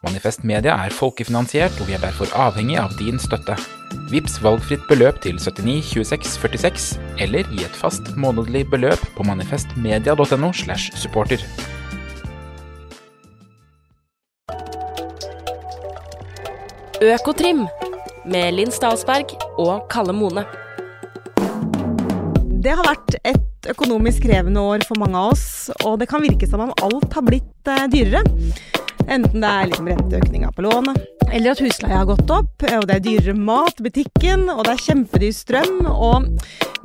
[0.00, 3.52] Manifest Media er folkefinansiert, og vi er derfor avhengig av din støtte.
[4.08, 6.86] Vips valgfritt beløp til 79 26 46,
[7.20, 11.44] eller gi et fast månedlig beløp på manifestmedia.no slash supporter.
[17.04, 17.66] Økotrim
[18.24, 20.48] med Linn Stalsberg og Kalle Mone.
[22.64, 25.48] Det har vært et økonomisk krevende år for mange av oss,
[25.84, 28.24] og det kan virke som om alt har blitt eh, dyrere.
[29.06, 30.98] Enten det er liksom renteøkninga på lånet,
[31.30, 34.74] eller at husleia har gått opp, og det er dyrere mat i butikken, og det
[34.74, 36.28] er kjempedyr strøm, og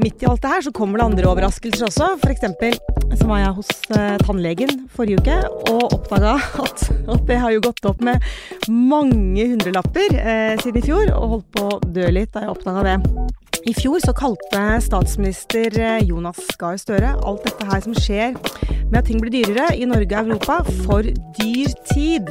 [0.02, 2.10] midt i alt det her så kommer det andre overraskelser også.
[2.30, 2.76] Eksempel
[3.16, 5.38] så var jeg hos eh, tannlegen forrige uke
[5.72, 8.24] og oppdaga at, at det har jo gått opp med
[8.70, 12.86] mange hundrelapper eh, siden i fjor, og holdt på å dø litt da jeg oppdaga
[12.90, 12.98] det.
[13.66, 18.36] I fjor så kalte statsminister eh, Jonas Gahr Støre alt dette her som skjer
[18.92, 21.08] med at ting blir dyrere i Norge og Europa, for
[21.40, 22.30] dyrtid.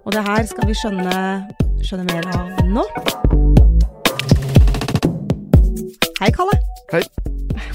[0.00, 1.18] Og det her skal vi skjønne,
[1.84, 2.86] skjønne mer av nå.
[6.22, 6.56] Hei, Kalle.
[6.94, 7.04] Hei.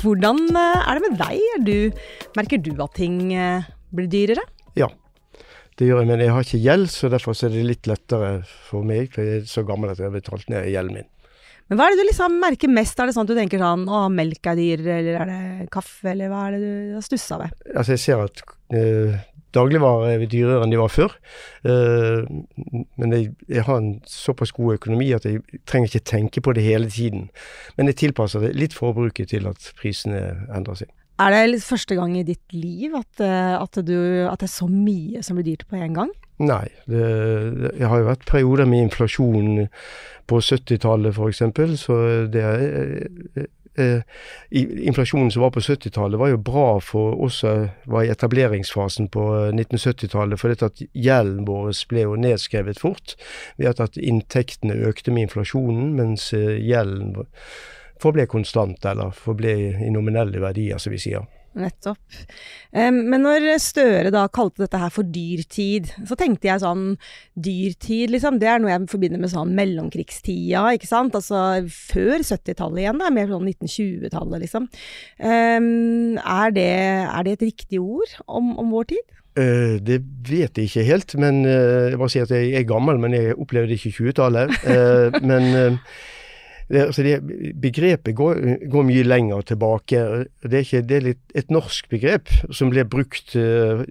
[0.01, 1.47] Hvordan eh, er det med deg?
[1.59, 4.49] Er du, merker du at ting eh, blir dyrere?
[4.73, 4.89] Ja,
[5.77, 8.39] det gjør jeg, men jeg har ikke gjeld, så derfor er det litt lettere
[8.71, 9.13] for meg.
[9.13, 11.11] For jeg er så gammel at jeg har betalt ned gjelden min.
[11.69, 12.99] Men hva er det du liksom merker mest?
[12.99, 16.11] Er det sånn at du tenker sånn å, melk er dyrere, eller er det kaffe,
[16.11, 17.55] eller hva er det du har stussa ved?
[17.73, 18.43] Altså, jeg ser at
[18.77, 19.15] eh,
[19.55, 21.15] dagligvarer er dyrere enn de var før.
[21.65, 22.27] Eh,
[23.01, 26.67] men jeg, jeg har en såpass god økonomi at jeg trenger ikke tenke på det
[26.67, 27.31] hele tiden.
[27.79, 30.21] Men jeg tilpasser det litt forbruket til at prisene
[30.53, 30.93] endrer seg.
[31.23, 33.97] Er det første gang i ditt liv at, eh, at, du,
[34.27, 36.13] at det er så mye som blir dyrt på en gang?
[36.37, 36.67] Nei.
[36.85, 37.03] Det,
[37.79, 39.67] det, har jo vært perioder med inflasjon
[40.27, 41.43] på 70-tallet f.eks.,
[41.79, 41.99] så
[42.31, 42.65] det er
[43.37, 43.45] eh,
[43.79, 44.01] eh,
[44.89, 49.25] Inflasjonen som var på 70-tallet var jo bra for oss som var i etableringsfasen på
[49.53, 53.15] 1970-tallet, for at gjelden vår ble jo nedskrevet fort
[53.55, 57.15] ved at inntektene økte med inflasjonen, mens gjelden
[58.01, 59.55] forble konstant, eller forble
[59.87, 61.23] i nominelle verdier, som vi sier.
[61.55, 62.19] Nettopp.
[62.75, 66.83] Men når Støre da kalte dette her for dyrtid, så tenkte jeg sånn
[67.35, 71.15] Dyrtid, liksom, det er noe jeg forbinder med sånn mellomkrigstida, ikke sant?
[71.15, 74.69] Altså før 70-tallet igjen, da, mer sånn 1920-tallet, liksom.
[75.19, 76.69] Er, det,
[77.05, 79.15] er, det, et riktig ord om, om vår tid?
[79.35, 79.99] Uh, det
[80.29, 83.35] vet jeg ikke helt, men uh, jeg bare sier at jeg er gammel, men jeg
[83.35, 84.53] opplevde ikke 20-tallet.
[84.63, 85.79] Uh, men
[86.67, 87.19] det, altså det,
[87.61, 88.39] begrepet går,
[88.71, 89.99] går, mye lenger tilbake.
[90.41, 93.83] Det er, ikke, det er et norsk begrep som ble brukt uh,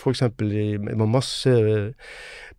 [0.00, 0.24] f.eks.
[0.40, 1.52] med masse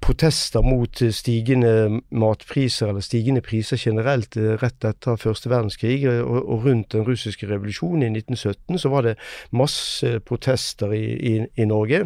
[0.02, 6.94] protester mot stigende matpriser, eller stigende priser generelt, rett etter første verdenskrig og, og rundt
[6.94, 9.16] den russiske revolusjonen i 1917, så var det
[9.52, 12.04] masse protester i, i, i Norge.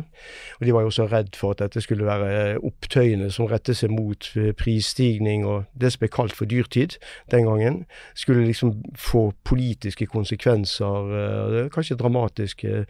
[0.60, 3.92] Og de var jo også redd for at dette skulle være opptøyene som rettet seg
[3.92, 6.96] mot prisstigning og det som ble kalt for dyrtid.
[7.32, 7.86] Den den gangen,
[8.16, 12.86] skulle liksom få politiske konsekvenser, kanskje dramatiske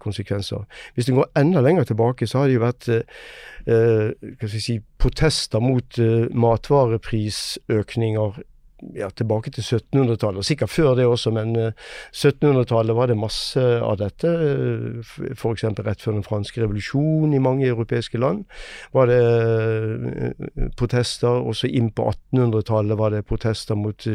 [0.00, 0.64] konsekvenser.
[0.94, 2.88] Hvis det går enda lenger tilbake, så har det jo vært
[3.68, 4.12] eh,
[4.48, 8.32] si, protester mot eh, matvareprisøkninger
[8.94, 11.72] ja, tilbake til 1700-tallet, og sikkert før det også, men uh,
[12.12, 14.28] 1700-tallet var det masse av dette.
[14.28, 15.64] Uh, F.eks.
[15.86, 18.44] rett før den franske revolusjonen i mange europeiske land
[18.94, 21.42] var det uh, protester.
[21.48, 24.06] Også inn på 1800-tallet var det protester mot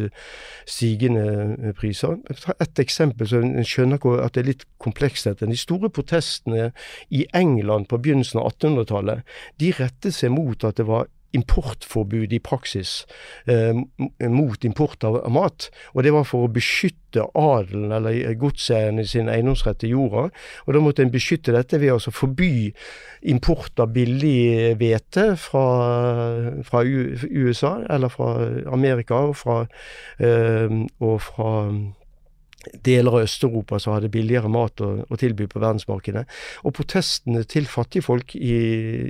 [0.69, 2.17] stigende priser.
[2.59, 5.27] Et eksempel, så en skjønner at det er litt komplekst.
[5.27, 5.47] dette.
[5.47, 6.71] De store protestene
[7.11, 9.23] i England på begynnelsen av 1800-tallet,
[9.59, 13.03] de rettet seg mot at det var importforbud i praksis
[13.49, 13.73] eh,
[14.29, 15.69] mot import av, mat.
[15.93, 20.27] Og det var for å beskytte adelen eller godseierne sin eiendomsrett til jorda.
[20.65, 22.71] Og da måtte en beskytte dette ved å forby
[23.33, 25.65] import av billig hvete fra,
[26.67, 28.33] fra, USA eller fra
[28.73, 29.59] Amerika og fra,
[30.19, 31.51] eh, og fra
[32.85, 36.23] deler av Øst-Europa som hadde billigere mat å, å, tilby på verdensmarkedet.
[36.63, 38.57] Og protestene til fattigfolk i,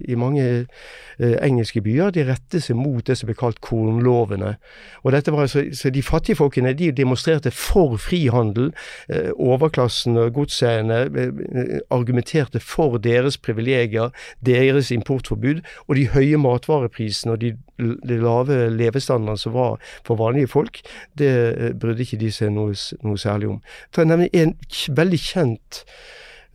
[0.09, 4.55] i mange eh, engelske byer de rettet seg mot det som ble kalt kornlovene.
[5.03, 8.71] Og dette var altså, så De fattige folkene de demonstrerte for frihandel.
[9.09, 14.13] Eh, overklassen og godseierne eh, argumenterte for deres privilegier,
[14.45, 15.63] deres importforbud.
[15.88, 20.81] Og de høye matvareprisene og de det lave levestandarden som var for vanlige folk,
[21.17, 23.63] det eh, brydde ikke de seg noe, noe særlig om.
[23.93, 24.57] For nemlig en
[24.93, 25.83] veldig kjent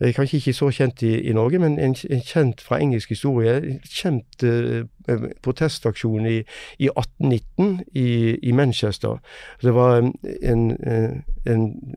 [0.01, 3.57] Eh, kanskje ikke så kjent i, i Norge, men en, en, kjent fra engelsk historie.
[3.57, 4.85] En kjent uh,
[5.43, 6.37] protestaksjon i,
[6.79, 9.19] i 1819 i, i, Manchester.
[9.61, 9.97] Det var
[10.41, 10.77] en,
[11.45, 11.95] en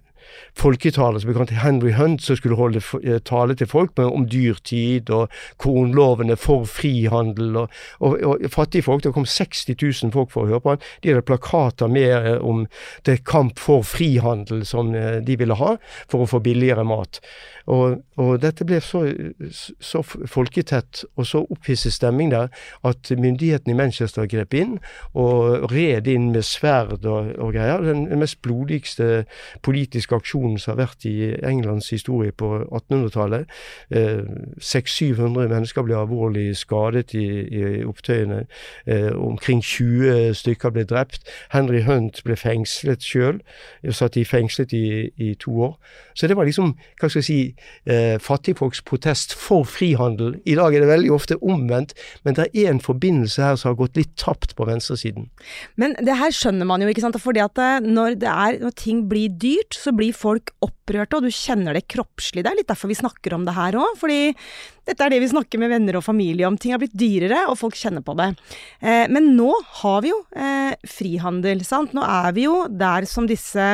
[0.59, 5.11] folketaler som ble kalt Henry Hunt, som skulle holde eh, tale til folk om dyrtid
[5.13, 5.33] og
[5.63, 7.57] kornlovene for frihandel.
[7.65, 10.85] Og, og, og fattige folk, Det kom 60 000 folk for å høre på han.
[11.03, 12.67] De hadde plakater med eh, om
[13.09, 15.77] det kamp for frihandel som eh, de ville ha,
[16.11, 17.23] for å få billigere mat.
[17.67, 19.05] Og, og dette ble så,
[19.81, 22.49] så, folketett og så opphisset stemning der
[22.85, 24.79] at myndighetene i Manchester grep inn
[25.15, 27.85] og red inn med sverd og, og greier.
[27.87, 29.25] Den, mest blodigste
[29.63, 33.51] politiske aksjonen som har vært i Englands historie på 1800-tallet.
[33.91, 34.23] Eh,
[34.63, 38.45] 600-700 mennesker ble alvorlig skadet i, i opptøyene.
[38.87, 41.29] Eh, omkring 20 stykker ble drept.
[41.51, 43.41] Henry Hunt ble fengslet sjøl.
[43.91, 45.77] Satt i fengslet i, i, to år.
[46.15, 47.41] Så det var liksom, hva skal jeg si,
[47.87, 50.37] eh, fattigfolks protest for frihandel.
[50.49, 51.95] I dag er det veldig ofte omvendt,
[52.27, 55.29] men det er en forbindelse her som har gått litt tapt på venstresiden.
[55.81, 57.21] Men det her skjønner man jo, ikke sant.
[57.23, 61.33] Fordi at eh, når, er, når ting blir dyrt, så blir folk opprørte, og du
[61.33, 62.43] kjenner det kroppslig.
[62.43, 63.95] Det er litt derfor vi snakker om det her òg.
[64.01, 64.33] Fordi
[64.83, 66.57] dette er det vi snakker med venner og familie om.
[66.59, 68.33] Ting har blitt dyrere, og folk kjenner på det.
[68.83, 69.53] Eh, men nå
[69.83, 71.95] har vi jo eh, frihandel, sant.
[71.95, 73.69] Nå er vi jo der som disse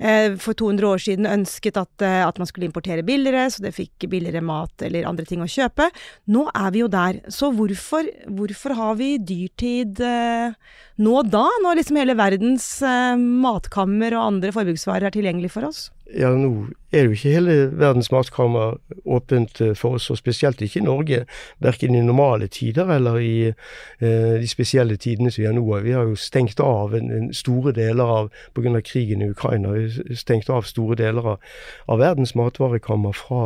[0.00, 3.74] eh, for 200 år siden ønsket at, eh, at, man skulle importere billigere, så det
[3.76, 5.90] fikk billigere mat eller andre ting å kjøpe.
[6.32, 7.20] Nå er vi jo der.
[7.32, 8.08] Så hvorfor,
[8.38, 10.56] hvorfor har vi dyrtid eh,
[11.04, 15.90] nå da, når liksom hele verdens eh, matkammer og andre forbruksvarer er tilgjengelig for oss?
[16.14, 20.78] Ja, nå er jo ikke hele verdens matkammer åpent eh, for oss, og spesielt ikke
[20.78, 21.24] i Norge.
[21.58, 25.64] Verken i normale tider eller i eh, de spesielle tidene som vi har nå.
[25.82, 28.80] Vi har jo stengt av en, en store deler av, pga.
[28.86, 29.74] krigen i Ukraina,
[30.14, 31.50] stengt av store deler av,
[31.90, 33.42] av verdens matvarekammer fra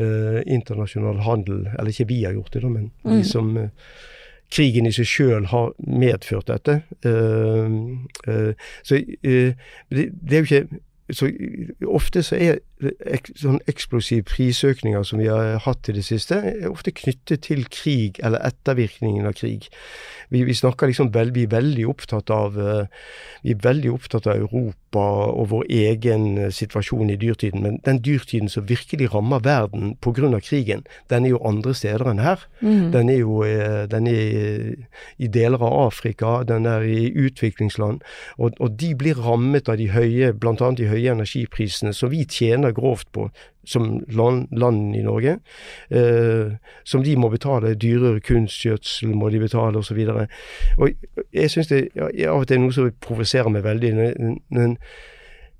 [0.00, 1.66] eh, internasjonal handel.
[1.76, 3.12] Eller ikke vi har gjort det, da, men mm.
[3.12, 3.68] de som eh,
[4.52, 6.82] krigen i seg sjøl har medført dette.
[7.06, 8.52] Uh, uh,
[8.84, 9.52] så uh,
[9.88, 10.80] det, det, er jo ikke
[11.10, 11.32] så
[11.86, 12.58] ofte så er
[13.38, 18.20] sånn eksplosive prisøkninger som vi har hatt i det siste, er ofte knyttet til krig
[18.22, 19.68] eller ettervirkningen av krig.
[20.32, 23.02] Vi, vi snakker liksom vel, vi er veldig opptatt av eh,
[23.42, 25.02] vi er veldig opptatt av Europa
[25.32, 27.62] og vår egen eh, situasjon i dyrtiden.
[27.64, 30.40] Men den dyrtiden som virkelig rammer verden pga.
[30.40, 32.46] krigen, den er jo andre steder enn her.
[32.60, 32.92] Mm.
[32.92, 34.86] Den er jo eh, den er
[35.18, 38.00] i deler av Afrika, den er i utviklingsland.
[38.38, 40.70] Og, og de blir rammet av de høye, bl.a.
[40.76, 43.28] de høye energiprisene som vi tjener grovt på
[43.64, 45.38] som land, land i Norge,
[45.90, 46.52] eh,
[46.84, 47.74] som de må betale.
[47.78, 50.00] Dyrere kunstgjødsel må de betale, osv.
[51.32, 53.92] Jeg syns det ja, av og til er noe som provoserer meg veldig.
[54.50, 54.76] Men,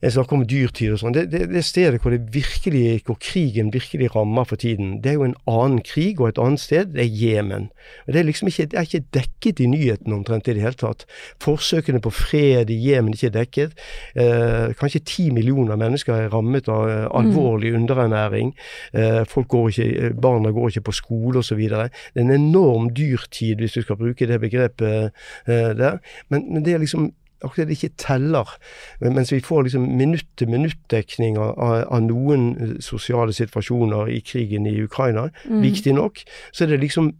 [0.03, 1.15] jeg snakker om dyrtid og sånn.
[1.15, 5.19] Det, det, det, stedet hvor, det virkelig, hvor krigen virkelig rammer for tiden, det er
[5.21, 6.91] jo en annen krig og et annet sted.
[6.97, 7.69] Det er Jemen.
[8.09, 11.07] Det er liksom ikke, det er ikke dekket i nyhetene omtrent i det hele tatt.
[11.43, 13.79] Forsøkene på fred i Jemen er ikke dekket.
[14.19, 17.81] Eh, kanskje ti millioner mennesker er rammet av eh, alvorlig mm.
[17.85, 18.53] underernæring.
[18.99, 21.63] Eh, folk går ikke, eh, barna går ikke på skole osv.
[21.63, 25.13] Det er en enorm dyrtid, hvis du skal bruke det begrepet
[25.47, 26.03] eh, der.
[26.29, 27.13] Men, men det er liksom
[27.45, 28.55] akkurat det ikke teller.
[29.01, 35.29] Mens vi får liksom minutt-til-minutt-dekning av, av, noen eh, sosiale situasjoner i krigen i Ukraina,
[35.45, 35.61] mm.
[35.65, 37.13] viktig nok, så er det liksom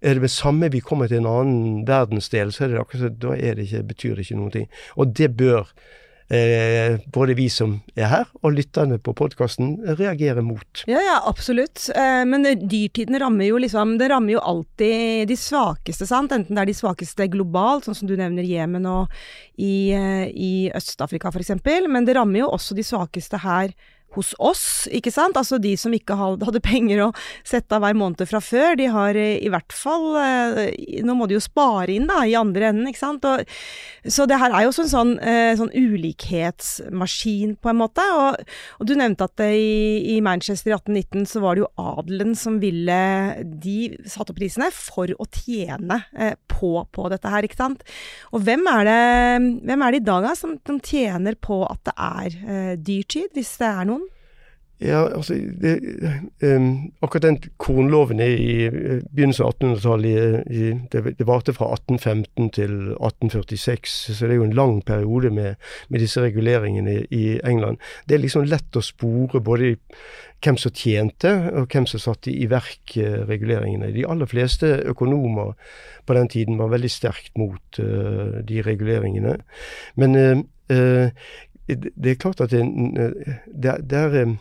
[0.00, 3.34] er det det samme vi kommer til en annen verdensdel, så er det akkurat, da
[3.36, 4.66] er det ikke, betyr det ikke noen ting.
[4.96, 5.72] Og det bør
[6.28, 10.84] eh, både vi som er her, og lytterne på podkasten reagerer mot.
[10.90, 11.88] Ja, ja, absolutt.
[11.94, 16.32] Eh, men dyrtiden rammer jo liksom Det rammer jo alltid de svakeste, sant.
[16.34, 19.12] Enten det er de svakeste globalt, sånn som du nevner Jemen og
[19.56, 21.54] i, eh, i Øst-Afrika f.eks.,
[21.88, 23.72] men det rammer jo også de svakeste her
[24.16, 25.36] hos oss, ikke sant.
[25.38, 27.10] Altså de som ikke hadde penger å
[27.46, 31.28] sette av hver måned fra før, de har eh, i hvert fall eh, Nå må
[31.28, 33.26] de jo spare inn, da, i andre enden, ikke sant.
[33.28, 33.44] Og,
[34.06, 38.04] så det her er jo også en sånn, eh, sånn ulikhetsmaskin, på en måte.
[38.16, 38.40] Og,
[38.80, 42.58] og du nevnte at i, i, Manchester i 1819 så var det jo adelen som
[42.62, 42.96] ville
[43.62, 43.76] De
[44.08, 46.00] satte opp prisene for å tjene
[46.50, 47.84] på, på dette her, ikke sant.
[48.34, 49.00] Og hvem er det,
[49.68, 53.54] hvem er det i dag da, som, som tjener på at det er dyrtid, hvis
[53.60, 54.05] det er noen?
[54.80, 55.80] Ja, altså det,
[56.42, 60.44] um, Akkurat den kornloven i eh, begynnelsen av 1800-tallet.
[60.92, 65.54] Det, det varte fra 1815 til 1846, så det er jo en lang periode med,
[65.88, 67.80] med disse reguleringene i England.
[68.04, 69.78] Det er liksom lett å spore både
[70.44, 73.94] hvem som tjente, og hvem som satte i verk uh, reguleringene.
[73.96, 75.54] De aller fleste økonomer
[76.04, 79.38] på den tiden var veldig sterkt mot uh, de reguleringene.
[79.96, 80.44] Men uh,
[81.68, 82.62] det er klart at det,
[83.62, 84.36] det, det er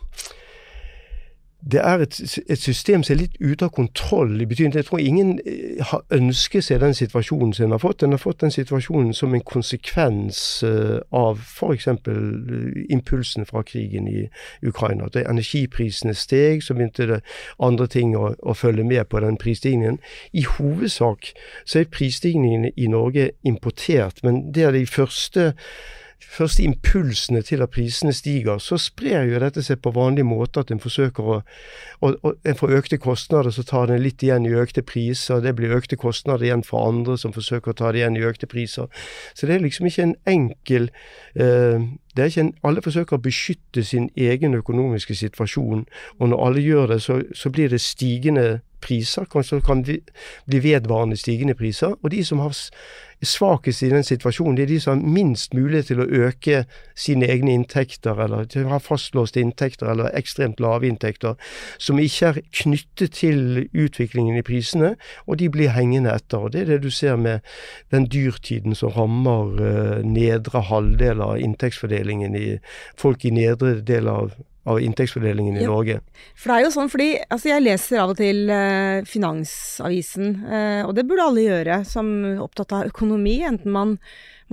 [1.72, 4.41] det er et, et, system som er litt ute av kontroll.
[4.41, 8.03] i betydning Jeg tror ingen eh, har ønsket seg den situasjonen som en har fått.
[8.03, 10.63] En har fått den situasjonen som en konsekvens
[11.10, 11.88] av f.eks.
[12.94, 14.27] Impulsen fra krigen i
[14.62, 15.10] Ukraina.
[15.10, 17.22] At energiprisene steg, så begynte det
[17.58, 19.98] andre ting å, å følge med på den prisstigningen.
[20.34, 21.34] I hovedsak
[21.65, 25.53] så er prisstigningene i Norge importert, men det er de første
[26.19, 30.72] første impulsene til at prisene stiger, så sprer jo dette seg på vanlig måte at
[30.72, 31.41] en forsøker å
[32.01, 35.39] og, og En får økte kostnader, så tar den litt igjen i økte priser.
[35.41, 38.50] Det blir økte kostnader igjen for andre som forsøker å ta det igjen i økte
[38.51, 38.89] priser.
[39.34, 40.89] Så det er liksom ikke en enkel
[41.36, 45.86] eh, det er ikke en, Alle forsøker å beskytte sin egen økonomiske situasjon,
[46.19, 49.25] og når alle gjør det, så, så blir det stigende priser.
[49.32, 51.98] Kanskje kan bli vedvarende stigende priser.
[52.01, 52.54] Og de som har
[53.24, 56.63] svakest i den situasjonen, det er de som har minst mulighet til å øke
[57.00, 61.36] sine egne inntekter, eller til å ha fastlåste inntekter eller ekstremt lave inntekter,
[61.77, 66.46] som ikke er knyttet til utviklingen i prisene, og de blir hengende etter.
[66.46, 67.39] og Det er det du ser med
[67.92, 72.50] den dyrtiden som rammer uh, nedre halvdel av inntektsfordelingen i
[73.00, 76.00] folk i nedre del av av inntektsfordelingen i ja, Norge.
[76.34, 80.81] For det er jo sånn, fordi altså jeg leser av og til eh, Finansavisen, eh,
[80.88, 84.00] og det burde alle gjøre som er opptatt av økonomi, enten man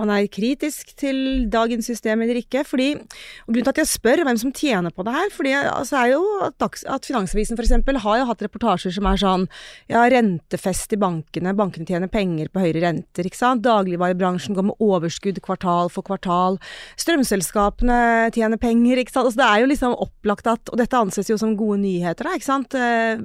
[0.00, 2.64] man er kritisk til dagens system eller ikke.
[2.64, 5.98] Fordi, og Grunnen til at jeg spør hvem som tjener på det her, fordi altså
[6.00, 7.74] er jo at, at Finansavisen f.eks.
[8.04, 9.46] har jo hatt reportasjer som er sånn
[9.92, 13.64] ja, rentefest i bankene, bankene tjener penger på høyere renter, ikke sant.
[13.66, 16.58] Dagligvarebransjen går med overskudd kvartal for kvartal.
[17.00, 19.28] Strømselskapene tjener penger, ikke sant.
[19.28, 22.36] Altså det er jo liksom opplagt at Og dette anses jo som gode nyheter, da,
[22.36, 23.20] ikke sant, eh,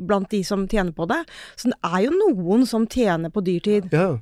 [0.00, 1.20] blant de som tjener på det.
[1.60, 3.92] Så det er jo noen som tjener på dyrtid.
[3.92, 4.14] Ja.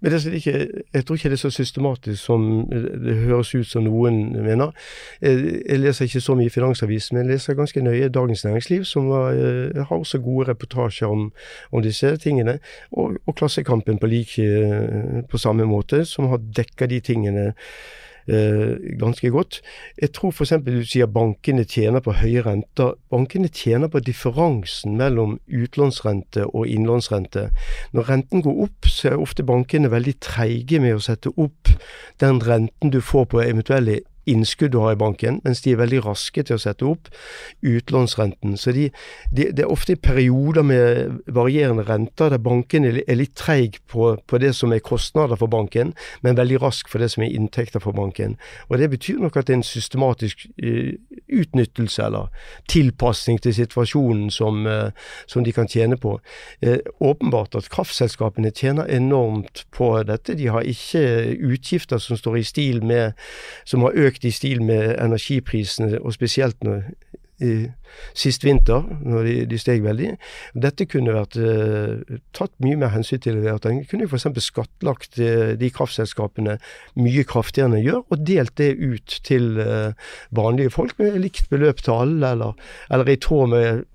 [0.00, 3.68] Men det er ikke, jeg tror ikke det er så systematisk som det høres ut
[3.68, 4.72] som noen mener.
[5.20, 9.36] Jeg leser ikke så mye Finansavisen, men jeg leser ganske nøye Dagens Næringsliv, som har,
[9.36, 11.32] eh, har også gode reportasjer om,
[11.72, 12.58] om disse tingene.
[12.92, 17.54] Og, og Klassekampen på, like, eh, på samme måte, som har dekka de tingene eh,
[18.26, 19.60] ganske godt.
[20.00, 20.52] Jeg tror f.eks.
[20.66, 22.94] du sier bankene tjener på høye renter.
[23.10, 27.48] Bankene tjener på differansen mellom utlånsrente og innlånsrente.
[27.92, 31.72] Når renten går opp, så er ofte bankene veldig treige med å sette opp
[32.20, 36.02] den renten du får på eventuelle innskudd du har i banken, mens de er veldig
[36.04, 37.08] raske til å sette opp
[37.66, 38.56] utlånsrenten.
[38.60, 38.88] Så de,
[39.32, 44.40] de, det er ofte perioder med varierende renter der banken er litt treig på, på,
[44.40, 47.96] det som er kostnader for banken, men veldig rask for det som er inntekter for
[47.96, 48.36] banken.
[48.68, 50.92] Og Det betyr nok at det er en systematisk uh,
[51.32, 52.28] utnyttelse eller
[52.68, 54.90] tilpasning til situasjonen som, uh,
[55.26, 56.18] som de kan tjene på.
[56.62, 60.34] Eh, åpenbart at kraftselskapene tjener enormt på dette.
[60.34, 63.12] De har ikke utgifter som står i stil med
[63.64, 66.82] som har økt i stil med energiprisene, og spesielt når,
[67.40, 67.52] i,
[68.16, 70.12] sist vinter, når de, de, steg veldig.
[70.66, 73.40] Dette kunne vært uh, tatt mye mer hensyn til.
[73.50, 74.28] at En kunne f.eks.
[74.44, 76.58] skattlagt uh, de kraftselskapene
[77.00, 79.96] mye kraftigere enn en gjør, og delt det ut til uh,
[80.36, 83.86] vanlige folk med likt beløp til alle, eller, eller i tråd med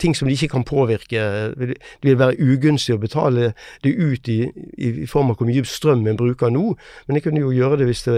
[0.00, 1.22] ting som de ikke kan påvirke.
[1.56, 3.52] Det vil være ugunstig å betale
[3.84, 4.40] det ut i,
[4.78, 6.74] i form av hvor mye strøm en bruker nå,
[7.06, 8.16] men jeg kunne jo gjøre det hvis det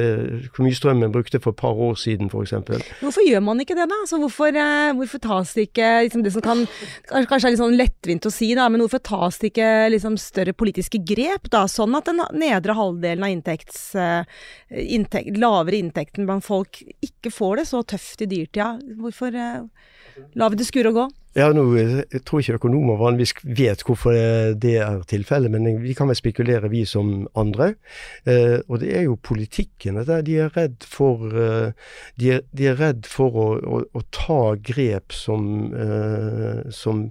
[0.53, 2.55] hvor mye strøm en brukte for et par år siden f.eks.
[3.01, 3.99] Hvorfor gjør man ikke det, da?
[4.05, 6.65] Altså, hvorfor, uh, hvorfor, tas det ikke liksom, det som kan
[7.09, 10.55] Kanskje er litt sånn lettvint å si, da, men hvorfor tas det ikke liksom, større
[10.57, 14.23] politiske grep, da, sånn at den nedre halvdelen av inntekts, uh,
[14.71, 18.75] inntekt, lavere inntekten blant folk ikke får det så tøft i dyrtida?
[19.01, 19.67] Hvorfor uh,
[20.39, 21.09] lar vi det skure og gå?
[21.35, 24.13] Ja, nå, Jeg tror ikke økonomer vanligvis vet hvorfor
[24.61, 27.71] det er tilfellet, men vi kan vel spekulere, vi som andre.
[28.29, 29.97] Eh, og det er jo politikken.
[30.05, 31.73] De er redd for, eh,
[32.21, 37.09] de er, de er redd for å, å, å, ta grep som, eh, som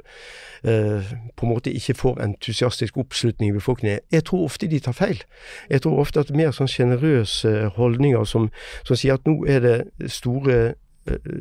[0.64, 4.06] eh, på en måte ikke får entusiastisk oppslutning i befolkningen.
[4.12, 5.26] Jeg tror ofte de tar feil.
[5.70, 8.52] Jeg tror ofte at mer sånn sjenerøse holdninger som,
[8.86, 10.62] som sier at nå er det store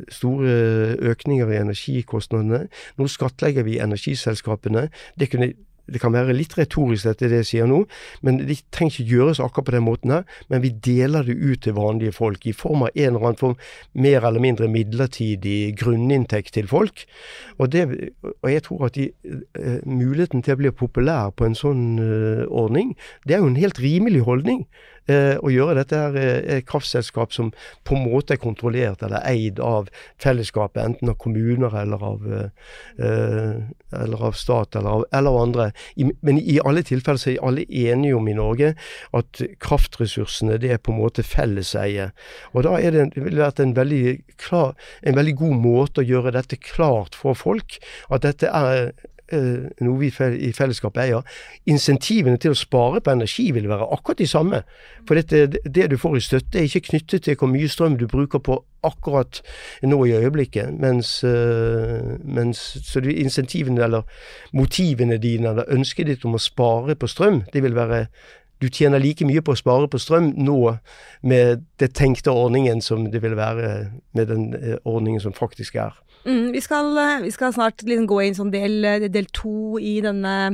[0.09, 0.53] store
[1.11, 2.63] økninger i energikostnadene.
[2.97, 4.87] Nå skattlegger vi energiselskapene.
[5.19, 5.53] Det kunne
[5.91, 7.81] det kan være litt retorisk, dette det jeg sier nå,
[8.25, 10.27] men det trenger ikke gjøres akkurat på den måten her.
[10.51, 13.57] Men vi deler det ut til vanlige folk i form av en eller annen form
[14.05, 17.05] mer eller mindre midlertidig grunninntekt til folk.
[17.57, 17.87] Og, det,
[18.31, 19.09] og jeg tror at de,
[19.57, 23.59] uh, muligheten til å bli populær på en sånn uh, ordning, det er jo en
[23.59, 24.65] helt rimelig holdning
[25.09, 25.77] eh, å gjøre.
[25.81, 27.51] Dette her er eh, et kraftselskap som
[27.87, 29.89] på en måte er kontrollert eller eid av
[30.21, 32.49] fellesskapet, enten av kommuner eller av, eh,
[33.01, 35.63] eh eller av stat eller av, eller andre.
[35.99, 38.69] I, men i alle tilfeller så er alle enige om i Norge
[39.17, 42.11] at kraftressursene det er på en måte felleseie.
[42.55, 46.07] Og da er det, det ville vært en veldig, klar, en veldig god måte å
[46.07, 47.81] gjøre dette klart for folk.
[48.07, 48.93] At dette er
[49.31, 50.11] noe vi
[50.47, 51.21] i fellesskap eier.
[51.69, 54.63] Insentivene til å spare på energi vil være akkurat de samme.
[55.07, 58.07] For dette, det du får i støtte er ikke knyttet til hvor mye strøm du
[58.11, 59.41] bruker på akkurat
[59.85, 60.73] nå i øyeblikket.
[60.81, 64.01] Mens, eh, mens så de insentivene eller
[64.53, 68.07] motivene dine eller ønsket ditt om å spare på strøm, det vil være
[68.61, 70.77] du tjener like mye på å spare på strøm nå
[71.25, 73.73] med det tenkte ordningen som det vil være
[74.17, 75.97] med den eh, ordningen som faktisk er.
[76.21, 79.95] Mm, vi, skal, eh, vi, skal, snart liksom gå inn sånn del, del to i
[80.05, 80.53] denne,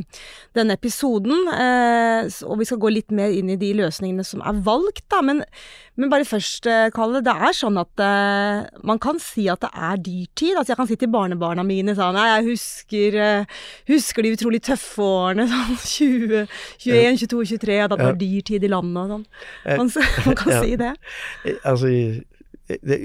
[0.55, 1.49] denne episoden.
[1.51, 5.19] Eh, og vi skal gå litt mer inn i de løsningene som er valgt, da.
[5.25, 5.43] Men,
[5.99, 7.19] men bare først, eh, Kalle.
[7.25, 10.55] Det er sånn at eh, man kan si at det er dyrtid.
[10.55, 13.17] Altså jeg kan si til barnebarna mine sånn Nei, jeg husker,
[13.91, 15.49] husker de utrolig tøffe årene.
[15.51, 16.47] Sånn 20,
[16.85, 17.77] 21, 22, 23.
[17.83, 19.27] At det var dyrtid i landet og sånn.
[19.65, 19.91] Man,
[20.27, 20.93] man kan si det.
[21.63, 21.91] Altså
[22.67, 22.97] det,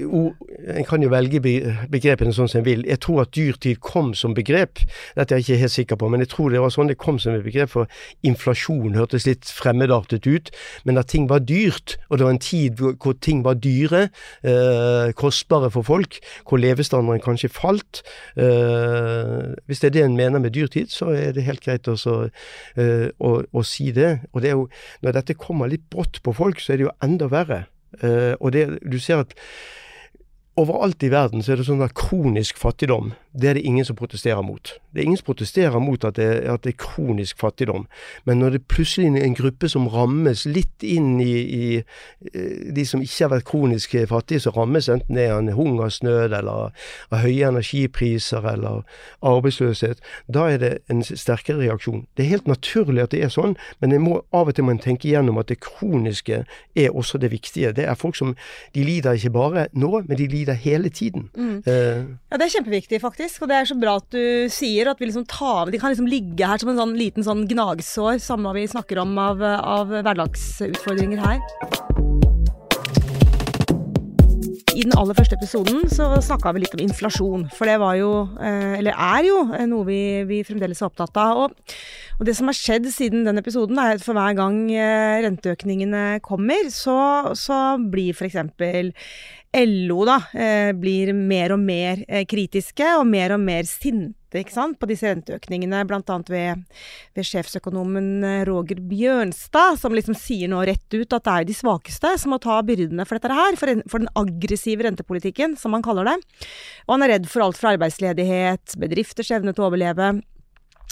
[0.75, 2.83] En kan jo velge begrepene sånn som en vil.
[2.87, 4.81] Jeg tror at dyrtid kom som begrep.
[5.15, 7.19] Dette er jeg ikke helt sikker på, men jeg tror det var sånn det kom
[7.21, 7.71] som et begrep.
[7.73, 7.89] For
[8.27, 10.51] inflasjon hørtes litt fremmedartet ut,
[10.87, 14.07] men at ting var dyrt, og det var en tid hvor ting var dyre,
[14.43, 18.03] eh, kostbare for folk, hvor levestandarden kanskje falt.
[18.35, 22.29] Eh, hvis det er det en mener med dyrtid, så er det helt greit også,
[22.77, 24.17] eh, å, å si det.
[24.33, 24.67] Og det er jo,
[25.03, 27.65] når dette kommer litt brått på folk, så er det jo enda verre.
[28.03, 29.33] Uh, og det, du ser at
[30.55, 33.95] overalt i verden så er det sånn at kronisk fattigdom det er det ingen som
[33.95, 34.73] protesterer mot.
[34.93, 37.87] Det er ingen som protesterer mot at det, at det er kronisk fattigdom.
[38.25, 42.85] Men når det plutselig er en gruppe som rammes litt inn i, i eh, de
[42.85, 46.75] som ikke har vært kronisk fattige, så rammes enten det er en hungersnød eller
[47.09, 48.83] av høye energipriser eller
[49.25, 52.05] arbeidsløshet, da er det en sterkere reaksjon.
[52.13, 54.83] Det er helt naturlig at det er sånn, men må, av og til må en
[54.83, 56.43] tenke igjennom at det kroniske
[56.77, 57.73] er også det viktige.
[57.73, 58.35] Det er folk som
[58.77, 61.29] de lider ikke bare nå, men de lider hele tiden.
[61.37, 61.61] Mm.
[61.63, 63.45] Uh, ja, det er kjempeviktig, faktisk.
[63.45, 66.09] Og det er så bra at du sier at vi liksom tar De kan liksom
[66.11, 69.95] ligge her som en sånn liten sånn gnagsår, samme hva vi snakker om av, av
[70.03, 71.39] hverdagsutfordringer her.
[74.73, 77.43] I den aller første episoden så snakka vi litt om inflasjon.
[77.53, 78.09] For det var jo,
[78.41, 79.37] eh, eller er jo,
[79.69, 81.43] noe vi, vi fremdeles er opptatt av.
[81.43, 81.75] Og,
[82.17, 86.23] og, det som har skjedd siden den episoden, er at for hver gang eh, renteøkningene
[86.25, 86.97] kommer, så,
[87.37, 88.39] så blir f.eks.
[89.53, 94.87] LO da, eh, blir mer og mer eh, kritiske og mer og mer sinte på
[94.89, 96.15] disse renteøkningene, bl.a.
[96.25, 96.63] Ved,
[97.13, 101.53] ved sjefsøkonomen eh, Roger Bjørnstad, som liksom sier nå rett ut at det er de
[101.53, 105.85] svakeste som må ta byrdene for dette her, for, for den aggressive rentepolitikken, som han
[105.85, 106.17] kaller det.
[106.87, 110.15] Og han er redd for alt fra arbeidsledighet, bedrifters evne til å overleve,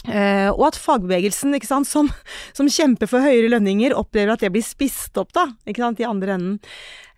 [0.01, 2.07] Uh, og at fagbevegelsen, sant, som,
[2.57, 5.45] som, kjemper for høyere lønninger, opplever at det blir spist opp da,
[5.77, 6.57] sant, i andre enden.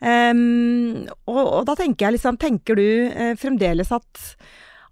[0.04, 4.20] Um, og, og, da tenker jeg liksom Tenker du uh, fremdeles at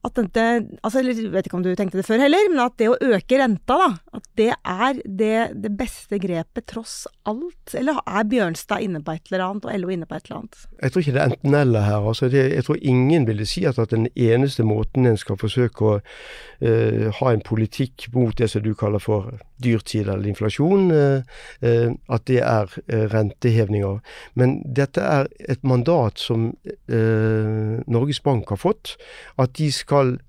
[0.02, 0.44] at dette
[0.82, 3.38] altså, Jeg vet ikke om du tenkte det før heller, men at det å øke
[3.38, 7.76] renta, da, at det er det, det beste grepet tross alt?
[7.78, 10.64] Eller er Bjørnstad inne på et eller annet, og LO inne på et eller annet?
[10.82, 12.08] Jeg tror ikke det er enten-eller her.
[12.14, 15.86] Altså, det, jeg tror ingen ville si at, at den eneste måten en skal forsøke
[15.86, 19.30] å uh, ha en politikk mot det som du kaller for
[19.62, 22.74] dyrtid eller inflasjon, uh, uh, at det er
[23.14, 24.02] rentehevninger.
[24.34, 26.50] Men dette er et mandat som
[26.92, 28.96] Norges Bank har fått.
[29.42, 30.20] At de skal skal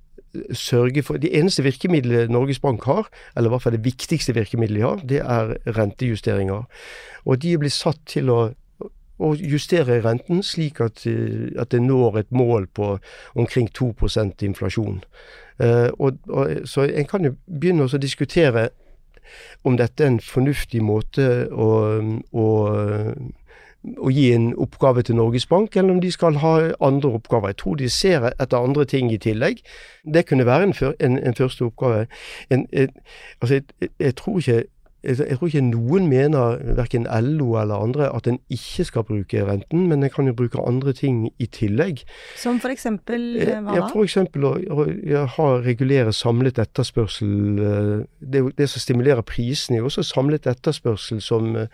[0.57, 4.79] sørge for De eneste virkemidlet Norges Bank har, eller i hvert fall det viktigste virkemidlet
[4.81, 6.64] de har, det er rentejusteringer.
[7.25, 8.38] Og de blir satt til å,
[9.18, 12.96] å justere renten slik at, at, det når et mål på
[13.35, 13.92] omkring 2
[14.48, 15.03] inflasjon.
[15.61, 18.70] Uh, og, og, så en kan jo begynne å diskutere
[19.64, 21.68] om dette er en fornuftig måte å,
[22.33, 22.46] å
[23.98, 27.48] å gi en oppgave til Norges Bank, eller om de skal ha andre oppgaver.
[27.52, 29.64] Jeg tror de ser etter andre ting i tillegg.
[30.14, 32.06] Det kunne være en, en, en første oppgave.
[32.50, 32.66] En,
[33.40, 34.62] altså, jeg, jeg, tror ikke
[35.02, 39.88] jeg, tror ikke noen mener, verken LO eller andre, at en ikke skal bruke renten,
[39.90, 42.04] men en kan jo bruke andre ting i tillegg.
[42.38, 43.88] Som for eksempel Eh, hva da?
[43.90, 47.34] for eksempel å, å ha regulere samlet etterspørsel.
[47.58, 51.66] eh, Det, det som stimulerer prisene, er også samlet etterspørsel som eh,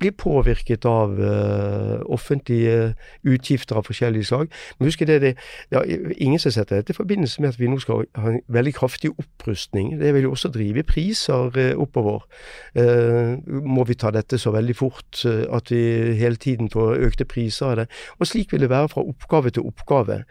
[0.00, 4.50] blir påvirket av uh, offentlige utgifter av forskjellige slag.
[4.78, 5.34] Men husk det, det
[5.70, 5.82] ja,
[6.16, 9.12] ingen som setter dette i forbindelse med at vi nå skal ha en veldig kraftig
[9.14, 9.94] opprustning.
[10.00, 12.26] Det vil jo også drive priser uh, oppover.
[12.78, 15.82] Uh, må vi ta dette så veldig fort at vi
[16.18, 17.90] hele tiden får økte priser av det?
[18.18, 20.24] Og slik vil det være fra oppgave til oppgave.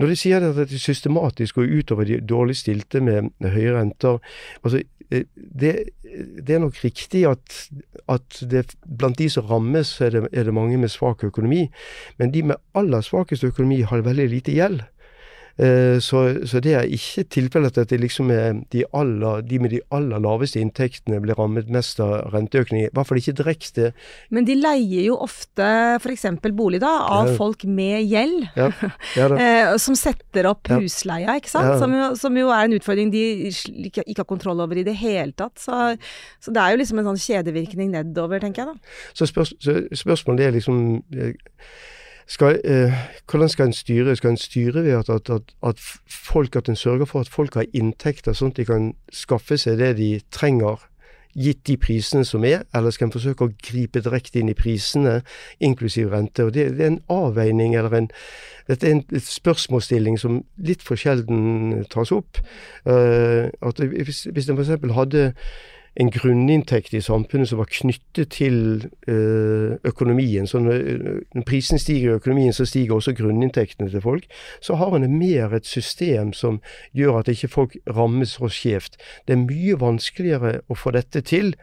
[0.00, 4.18] Når de sier at det systematisk går utover de dårlig stilte med høye renter
[4.64, 5.74] altså eh, det,
[6.40, 7.56] det er nok riktig at,
[8.08, 11.68] at det, blant de som rammes, er det, er det mange med svak økonomi.
[12.18, 14.82] Men de med aller svakest økonomi har veldig lite gjeld.
[15.58, 19.70] Eh, Så, så det er ikke tilfellet at det liksom er de, aller, de med
[19.74, 22.86] de aller laveste inntektene blir rammet mest av renteøkning.
[22.86, 23.90] I hvert fall ikke direkte.
[24.30, 25.66] Men de leier jo ofte
[26.00, 26.24] f.eks.
[26.56, 27.36] bolig da, av Ja.
[27.36, 28.48] folk med gjeld.
[28.56, 28.70] Ja,
[29.16, 29.28] ja.
[29.40, 31.78] Eh, som setter opp husleia, ikke sant.
[31.80, 34.94] Som, jo, som jo er en utfordring de ikke, ikke har kontroll over i det
[35.00, 35.56] hele tatt.
[35.60, 35.96] Så,
[36.40, 38.92] så det er jo liksom en sånn kjedevirkning nedover, tenker jeg da.
[39.16, 41.32] Så, spørs, så spørsmålet er liksom eh,
[42.30, 42.92] skal, eh,
[43.30, 44.16] Hvordan skal en styre?
[44.16, 47.66] Skal en styre ved at, at, at, folk, at en sørger for at folk har
[47.74, 50.78] inntekter, sånn at de kan skaffe seg det de trenger,
[51.34, 55.20] gitt de prisene som er, eller skal en forsøke å gripe direkte inn i prisene,
[55.62, 56.46] inklusiv rente?
[56.46, 58.08] Og det, det er en avveining, eller en
[58.70, 62.38] Dette er en spørsmålsstilling som litt for sjelden tas opp.
[62.86, 64.92] Eh, at hvis, hvis en f.eks.
[64.94, 65.32] hadde
[65.98, 68.56] en grunninntekt i samfunnet som var knyttet til
[69.10, 70.46] eh, økonomien.
[70.46, 74.28] Så når, prisen stiger i økonomien, så stiger også grunninntektene til folk.
[74.62, 76.60] Så har en mer et system som
[76.94, 79.00] gjør at ikke folk rammes så skjevt.
[79.26, 81.54] Det er mye vanskeligere å få dette til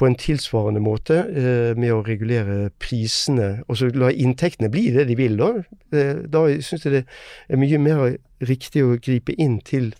[0.00, 5.04] på en tilsvarende måte eh, med å regulere prisene, og så la inntektene bli det
[5.10, 5.36] de vil.
[5.36, 5.52] Da,
[5.92, 7.04] eh, da syns jeg det
[7.52, 8.04] er mye mer
[8.40, 9.92] riktig å gripe inn til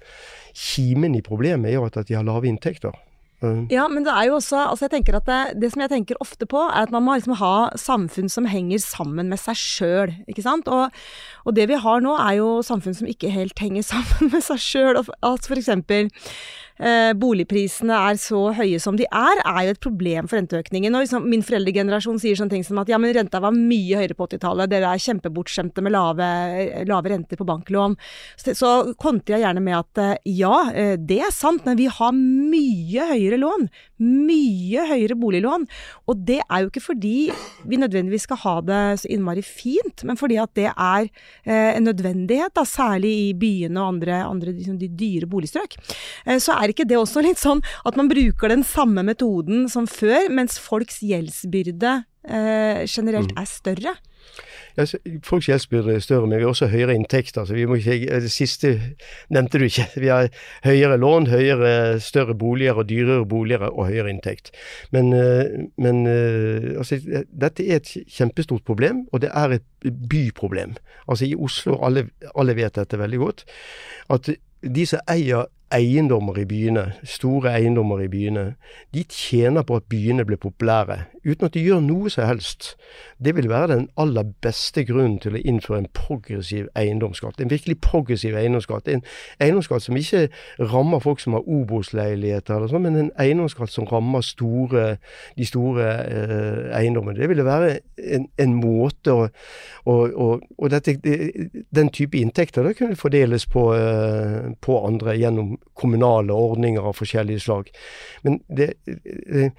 [0.56, 2.96] kimen i problemet, at at de har lave inntekter.
[3.72, 6.20] Ja, men det er jo også altså jeg tenker at det, det som jeg tenker
[6.22, 10.14] ofte på, er at man må liksom ha samfunn som henger sammen med seg sjøl.
[10.30, 10.70] Ikke sant?
[10.70, 10.94] Og,
[11.46, 14.62] og det vi har nå, er jo samfunn som ikke helt henger sammen med seg
[14.62, 15.00] sjøl.
[15.02, 16.10] At for eksempel
[16.78, 20.94] eh, boligprisene er så høye som de er, er jo et problem for renteøkningen.
[20.94, 24.16] Og liksom, min foreldregenerasjon sier sånne ting som at ja, men renta var mye høyere
[24.18, 26.28] på 80-tallet, dere er kjempebortskjemte med lave,
[26.88, 27.96] lave renter på banklån.
[28.40, 31.88] Så, så kontrer jeg gjerne med at eh, ja, eh, det er sant, men vi
[31.92, 33.68] har mye høyere lån.
[34.02, 35.68] Mye høyere boliglån.
[36.10, 37.16] Og det er jo ikke fordi
[37.68, 41.86] vi nødvendigvis skal ha det så innmari fint, men fordi at det er eh, en
[41.86, 45.76] nødvendighet, da, særlig i byene og andre, andre liksom, de dyre boligstrøk.
[46.26, 49.88] Eh, så er ikke det også litt sånn at man bruker den samme metoden som
[49.90, 51.98] før, mens folks gjeldsbyrde
[52.28, 53.98] eh, generelt er større?
[54.76, 54.86] Ja,
[55.24, 57.44] Folks gjeldsbyrde er større, men vi har også høyere inntekter.
[57.44, 58.96] så vi må ikke, Det siste
[59.30, 59.86] nevnte du ikke.
[60.00, 60.28] Vi har
[60.64, 64.50] høyere lån, høyere, større boliger og dyrere boliger og høyere inntekt.
[64.90, 66.96] Men, eh, men eh, altså,
[67.28, 70.76] dette er et kjempestort problem, og det er et byproblem.
[71.08, 73.44] Altså I Oslo, alle, alle vet dette veldig godt,
[74.08, 74.30] at
[74.62, 78.44] de som eier eiendommer i byene, store eiendommer i byene,
[78.94, 82.74] de tjener på at byene blir populære, uten at de gjør noe som helst.
[83.22, 87.40] Det vil være den aller beste grunnen til å innføre en progressiv eiendomsskatt.
[87.40, 88.90] En virkelig progressiv eiendomsskatt.
[88.90, 89.04] En
[89.40, 90.26] eiendomsskatt som ikke
[90.58, 94.96] rammer folk som har Obos-leiligheter, eller sånn, men en eiendomsskatt som rammer store,
[95.38, 97.18] de store eh, eiendommene.
[97.20, 99.28] Det ville være en, en måte å
[99.84, 105.16] Og, og, og dette, det, den type inntekter det kunne fordeles på, eh, på andre
[105.18, 107.70] gjennom kommunale ordninger av forskjellige slag.
[108.22, 109.52] Men det, det,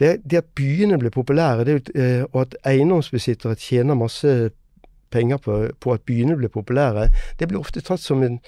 [0.00, 4.50] det, det at byene blir populære, det, eh, og at eiendomsbesittere tjener masse
[5.10, 8.38] penger på, på at byene blir populære, det blir ofte tatt som en,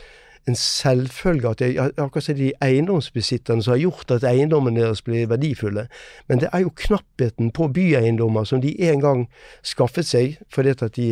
[0.49, 1.63] en selvfølge at
[1.99, 5.87] akkurat som de eiendomsbesitterne som har gjort at eiendommene deres blir verdifulle.
[6.29, 9.29] Men det er jo knappheten på byeiendommer som de en gang
[9.63, 11.09] skaffet seg fordi at de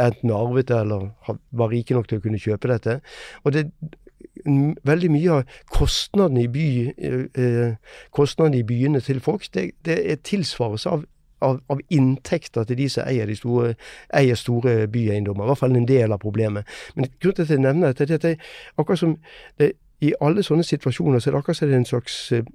[0.00, 1.10] enten arvet det eller
[1.50, 3.00] var rike nok til å kunne kjøpe dette.
[3.44, 3.66] Og det
[4.84, 9.98] Veldig mye av kostnadene i, by, eh, eh, kostnadene i byene til folk, det, det
[10.12, 11.04] er tilsvares av
[11.40, 13.74] av, av inntekter til de som eier, de store,
[14.16, 15.46] eier store byeiendommer.
[15.46, 16.68] I hvert fall en del av problemet.
[16.94, 19.16] Men grunnen til at jeg nevner dette, det er at det, akkurat som
[19.58, 22.46] det, i alle sånne situasjoner så er det akkurat som det er en slags eh,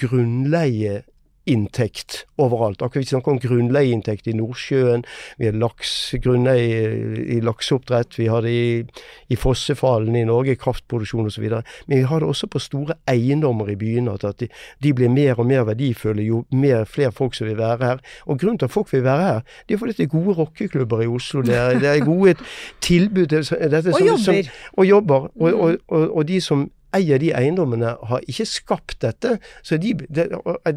[0.00, 1.02] grunnleie
[1.46, 2.82] inntekt overalt.
[2.82, 5.04] Akkurat Vi snakker om grunnleieinntekt i Nordsjøen,
[5.38, 6.88] vi har laks, grunnleie
[7.36, 8.84] i lakseoppdrett, vi har det i,
[9.28, 11.44] i fossefallene i Norge, kraftproduksjon osv.
[11.86, 14.16] Men vi har det også på store eiendommer i byene.
[14.16, 14.48] At de,
[14.82, 18.04] de, blir mer og mer verdifulle jo mer flere folk som vil være her.
[18.26, 21.04] Og grunnen til at folk vil være her, det er fordi det er gode rockeklubber
[21.04, 21.42] i Oslo.
[21.42, 22.34] Det er, det er gode
[22.80, 23.26] tilbud.
[23.26, 24.24] Dette, og jobber.
[24.24, 24.34] Som,
[24.72, 25.28] og jobber.
[25.40, 29.36] Og, og, og de som eier de eiendommene, har ikke skapt dette.
[29.66, 30.28] Så de, det,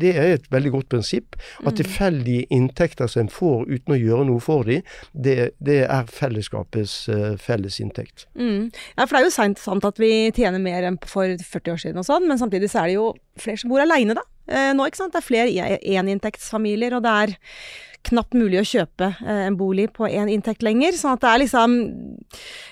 [0.01, 1.37] det, er et veldig godt prinsipp.
[1.63, 1.77] At mm.
[1.81, 6.97] tilfeldige inntekter som en får uten å gjøre noe for dem, det, det er fellesskapets
[7.11, 8.27] uh, felles inntekt.
[8.37, 8.69] Mm.
[8.97, 11.83] Ja, for det er jo sant, sant, at vi tjener mer enn for 40 år
[11.83, 14.25] siden og sånn, men samtidig så er det jo flere som bor aleine, da.
[14.47, 15.13] Eh, nå, ikke sant.
[15.13, 17.35] Det er flere eninntektsfamilier, og det er
[18.07, 20.95] knapt mulig å kjøpe eh, en bolig på én inntekt lenger.
[20.97, 21.75] Sånn at det er liksom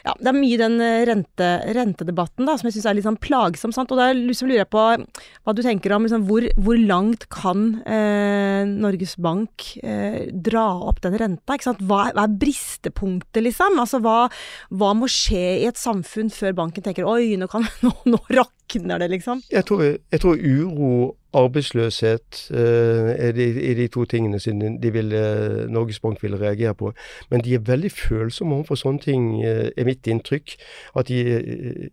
[0.05, 3.19] Ja, det er mye den eh, rente, rentedebatten da, som jeg syns er litt sånn
[3.21, 3.73] plagsom.
[3.75, 3.91] Sant?
[3.93, 7.65] Og da liksom lurer jeg på hva du tenker om liksom, hvor, hvor, langt kan
[7.89, 11.57] eh, Norges Bank eh, dra opp den renta?
[11.57, 11.83] Ikke sant?
[11.85, 13.79] Hva, hva er bristepunktet, liksom?
[13.81, 14.25] Altså hva,
[14.71, 19.01] hva, må skje i et samfunn før banken tenker oi, nå, kan, nå, nå rakner
[19.01, 19.43] det, liksom?
[19.53, 20.95] Jeg tror, jeg tror uro
[21.35, 26.93] arbeidsløshet uh, er, de, er, de, to tingene som uh, Norges Bank vil reagere på.
[27.31, 30.55] Men de er veldig følsomme overfor sånne ting, uh, er mitt inntrykk.
[30.95, 31.89] At de,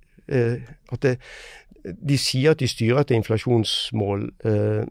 [0.92, 1.16] at det,
[1.82, 4.28] de sier at de styrer etter inflasjonsmål,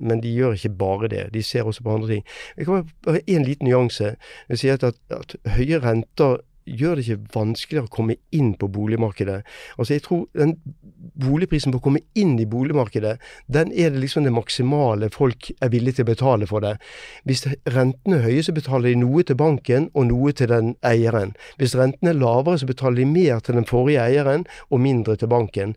[0.04, 1.22] men de gjør ikke bare det.
[1.34, 2.26] De ser også på andre ting.
[2.58, 4.16] Jeg kan bare En liten nyanse.
[4.50, 9.42] Jeg sier at, at høye renter gjør det ikke vanskeligere å komme inn på boligmarkedet.
[9.78, 10.58] Altså jeg tror den
[11.22, 13.16] Boligprisen på å komme inn i boligmarkedet,
[13.52, 16.76] den er det liksom det maksimale folk er villige til å betale for det.
[17.26, 17.44] Hvis
[17.74, 21.34] rentene er høye, så betaler de noe til banken og noe til den eieren.
[21.58, 25.32] Hvis rentene er lavere, så betaler de mer til den forrige eieren og mindre til
[25.32, 25.76] banken.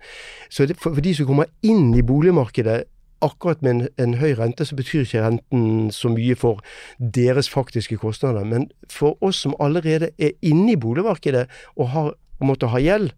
[0.52, 2.84] Så for, de som kommer inn i boligmarkedet,
[3.24, 6.60] akkurat med en, en, høy rente, så betyr ikke renten så mye for
[6.98, 8.44] deres faktiske kostnader.
[8.44, 13.12] Men for oss som allerede er inne i boligmarkedet og har måttet måtte ha gjeld,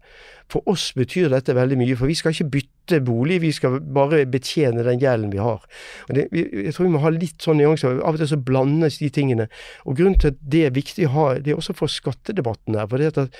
[0.51, 1.95] for oss betyr dette veldig mye.
[1.99, 5.63] For vi skal ikke bytte bolig, vi skal bare betjene den gjelden vi har.
[6.07, 7.99] Det, jeg tror vi må ha litt sånn nyanser.
[7.99, 9.49] Av og til så blandes de tingene.
[9.83, 12.87] Og Grunnen til at det er viktig å ha, det er også for skattedebatten her.
[12.87, 13.35] for det at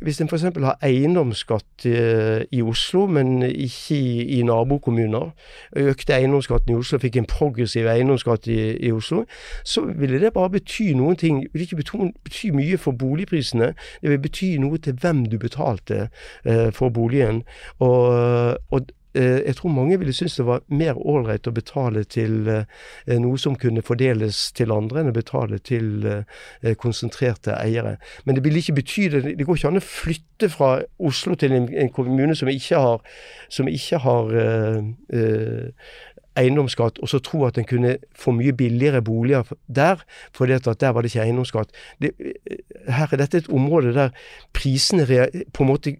[0.00, 0.46] Hvis en f.eks.
[0.56, 5.32] har eiendomsskatt i, eh, Oslo, men ikke i, i nabokommuner,
[5.76, 8.58] økte eiendomsskatten i Oslo, fikk en progressiv eiendomsskatt i,
[8.88, 9.24] i, Oslo,
[9.64, 11.44] så ville det bare bety noen ting.
[11.44, 11.82] Det vil ikke
[12.24, 13.74] bety, mye for boligprisene.
[14.02, 16.08] Det vil bety noe til hvem du betalte
[16.72, 17.42] for boligen.
[17.84, 18.86] Og, og
[19.18, 23.38] Eh, jeg tror mange ville synes det var mer ålreit å betale til eh, noe
[23.40, 27.96] som kunne fordeles til andre, enn å betale til eh, konsentrerte eiere.
[28.24, 29.24] Men det vil ikke bety det.
[29.38, 33.00] Det går ikke an å flytte fra Oslo til en, kommune som ikke har,
[33.48, 34.34] som ikke har
[36.38, 40.04] eiendomsskatt, og så tro at en kunne få mye billigere boliger der,
[40.36, 41.72] fordi at der var det ikke eiendomsskatt.
[42.02, 42.12] Det,
[42.88, 44.14] her er dette et område der
[44.56, 45.06] prisene
[45.52, 45.96] på en måte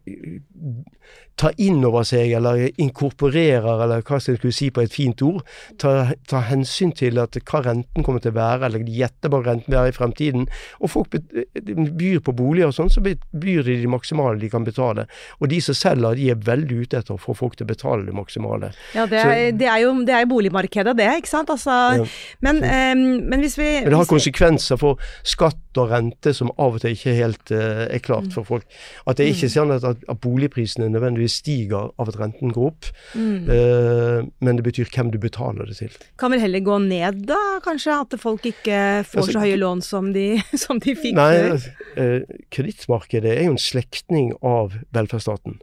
[1.38, 5.44] tar inn over seg, eller inkorporerer, eller hva skal jeg si på et fint ord,
[5.80, 9.44] tar, tar, hensyn til at hva renten kommer til å være, eller de gjetter bare
[9.44, 10.48] hva renten vil være i fremtiden.
[10.82, 15.06] Og folk byr på boliger og sånn, så byr de de maksimale de kan betale.
[15.38, 18.08] Og de som selger, de er veldig ute etter å få folk til å betale
[18.08, 18.72] det maksimale.
[18.96, 21.50] Ja, det er, så, det er jo det er boligmarkedet, det, ikke sant.
[21.52, 22.06] Altså, ja,
[22.44, 26.78] men, um, men, hvis vi Men det har konsekvenser for skatt og rente som av
[26.78, 28.34] og til ikke helt uh, er klart mm.
[28.34, 28.66] for folk.
[29.06, 32.70] At det er ikke er sånn at, at boligprisene nødvendigvis stiger av at renten går
[32.72, 32.90] opp.
[33.14, 33.48] Mm.
[33.50, 35.94] uh, men det betyr hvem du betaler det til.
[36.20, 37.98] Kan vel heller gå ned da, kanskje?
[37.98, 40.26] At folk ikke får altså, så høye lån som de,
[40.64, 41.70] som de fikk nei, før?
[41.98, 45.58] Eh, kredittmarkedet er jo en slektning av velferdsstaten.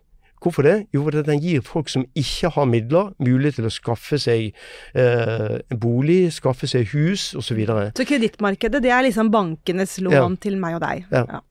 [0.45, 0.75] Hvorfor det?
[0.93, 4.51] Jo, fordi den gir folk som ikke har midler, mulighet til å skaffe seg
[4.93, 7.47] eh, bolig, skaffe seg hus osv.
[7.47, 7.88] Så, videre.
[7.97, 10.29] så kredittmarkedet, det er liksom bankenes lån ja.
[10.45, 11.05] til meg og deg?
[11.10, 11.23] Ja.
[11.38, 11.41] ja.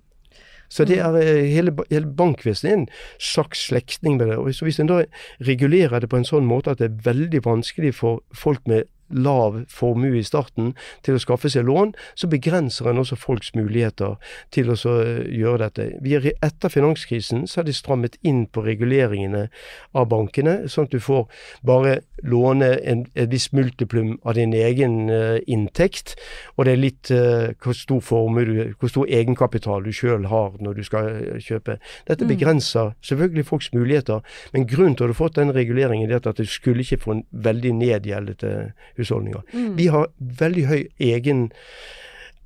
[0.70, 4.38] Så det er, eh, hele, hele bankvesenet er en slags slektning med det.
[4.38, 5.02] Og hvis en da
[5.42, 9.60] regulerer det på en sånn måte at det er veldig vanskelig for folk med lav
[9.68, 10.72] formue i starten
[11.04, 14.16] til å skaffe seg lån, så begrenser en også folks muligheter
[14.54, 15.88] til å eh, gjøre dette.
[16.04, 19.48] Vi er, etter finanskrisen så har de strammet inn på reguleringene
[19.94, 21.26] av bankene, sånn at du får
[21.66, 26.14] bare låne en, et visst multiplum av din egen uh, inntekt,
[26.56, 30.56] og det er litt uh, hvor stor formue du, hvor stor egenkapital du sjøl har
[30.64, 31.10] når du skal
[31.44, 31.78] kjøpe.
[32.08, 32.32] Dette mm.
[32.32, 36.40] begrenser selvfølgelig folks muligheter, men grunnen til at du har fått den reguleringen, er at
[36.40, 38.54] du skulle ikke få en veldig nedgjeldete
[38.98, 39.44] husholdninger.
[39.52, 39.76] Mm.
[39.78, 41.48] Vi har veldig høy egen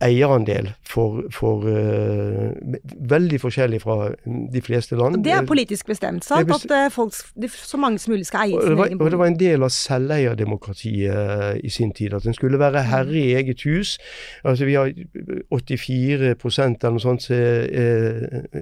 [0.00, 2.52] eierandel for, for uh,
[3.10, 4.12] Veldig forskjellig fra
[4.52, 5.16] de fleste land.
[5.16, 6.46] Og det er politisk bestemt, sant?
[6.46, 6.72] Bestemt.
[6.72, 7.14] At uh, folk,
[7.54, 9.12] så mange som mulig skal eie sin egen bolig.
[9.12, 12.14] Det var en del av selveierdemokratiet uh, i sin tid.
[12.14, 13.98] At en skulle være herre i eget hus.
[14.44, 14.92] Altså Vi har
[15.54, 17.30] 84% eller noe sånt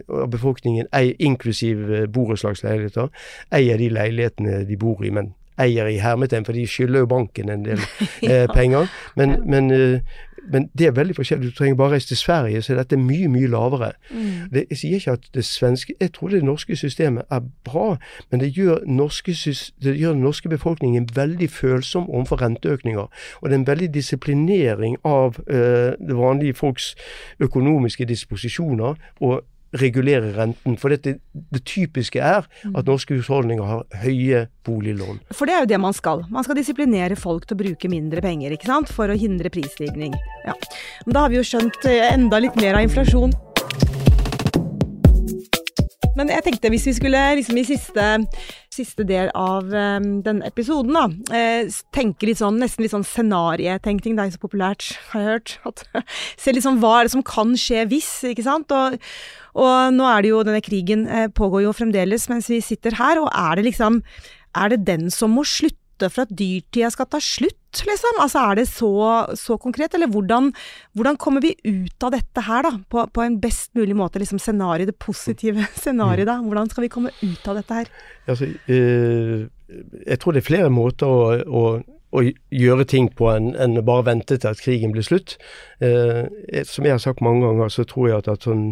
[0.08, 0.86] av befolkningen,
[1.18, 3.10] inklusiv borettslagsleiligheter,
[3.54, 5.10] eier de leilighetene de bor i.
[5.10, 7.80] men eier i hermetegn, for de skylder jo banken en del
[8.30, 8.90] eh, penger.
[9.16, 10.00] Men, men, eh,
[10.52, 11.50] men, det er veldig forskjellig.
[11.50, 13.92] Du trenger bare reise til Sverige, så dette er mye, mye lavere.
[14.10, 14.50] Mm.
[14.52, 17.96] Det, jeg sier ikke at det svenske Jeg tror det norske systemet er bra,
[18.30, 19.32] men det gjør, norske,
[19.82, 23.08] det gjør den norske befolkningen veldig følsom overfor renteøkninger.
[23.40, 26.94] Og det er en veldig disiplinering av eh, det vanlige folks
[27.40, 28.94] økonomiske disposisjoner.
[29.20, 29.42] og
[29.74, 30.76] regulere renten.
[30.80, 32.82] For det, det, typiske er at mm.
[32.86, 35.20] norske husholdninger har høye boliglån.
[35.34, 36.24] For det er jo det man skal.
[36.32, 38.92] Man skal disiplinere folk til å bruke mindre penger, ikke sant.
[38.92, 40.14] For å hindre prisstigning.
[40.46, 40.56] Ja.
[41.06, 43.34] Men da har vi jo skjønt eh, enda litt mer av inflasjon.
[46.16, 48.04] Men jeg tenkte hvis vi skulle liksom i siste,
[48.72, 54.16] siste del av um, denne episoden, da, eh, tenke litt sånn, nesten litt sånn scenarietenkning,
[54.16, 55.56] det er jo så populært, har jeg hørt.
[55.68, 55.84] At,
[56.42, 58.72] se litt sånn hva er det som kan skje hvis, ikke sant.
[58.72, 58.96] Og,
[59.60, 63.20] og nå er det jo, denne krigen eh, pågår jo fremdeles mens vi sitter her,
[63.20, 64.02] og er det liksom
[64.56, 65.76] Er det den som må slutte?
[65.96, 68.20] for at dyrtida skal ta slutt, liksom?
[68.22, 68.92] Altså er det så,
[69.36, 70.52] så konkret, eller hvordan,
[70.96, 72.72] hvordan, kommer vi ut av dette her, da?
[72.90, 76.38] På, på en best mulig måte, liksom scenario, det positive scenarioet, da.
[76.44, 77.92] Hvordan skal vi komme ut av dette her?
[78.26, 79.44] Altså, eh,
[80.06, 81.66] jeg tror det er flere måter å, å
[82.16, 82.22] å
[82.54, 85.36] gjøre ting på enn en bare vente til at krigen blir slutt.
[85.84, 88.68] Eh, som jeg har sagt mange ganger, så tror jeg at, at sånn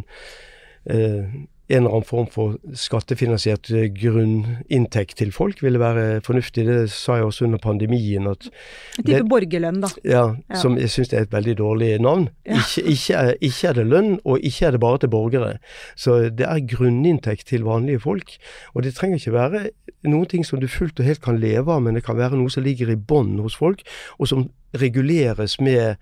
[0.87, 1.27] eh,
[1.69, 6.67] en eller annen form for skattefinansiert eh, grunninntekt til folk ville være fornuftig.
[6.69, 8.27] Det sa jeg også under pandemien.
[8.29, 8.51] at
[8.99, 9.89] En type borgerlønn, da.
[10.05, 10.59] Ja, ja.
[10.61, 12.29] som jeg syns er et veldig dårlig navn.
[12.45, 12.61] Ja.
[12.61, 15.55] Ikke, ikke, er, ikke, er, det lønn, og ikke er det bare til borgere.
[15.97, 18.37] Så det er grunninntekt til vanlige folk.
[18.75, 19.65] Og det trenger ikke være
[20.05, 22.53] noen ting som du fullt og helt kan leve av, men det kan være noe
[22.53, 23.81] som ligger i bånn hos folk,
[24.19, 24.51] og som
[24.81, 25.97] reguleres med,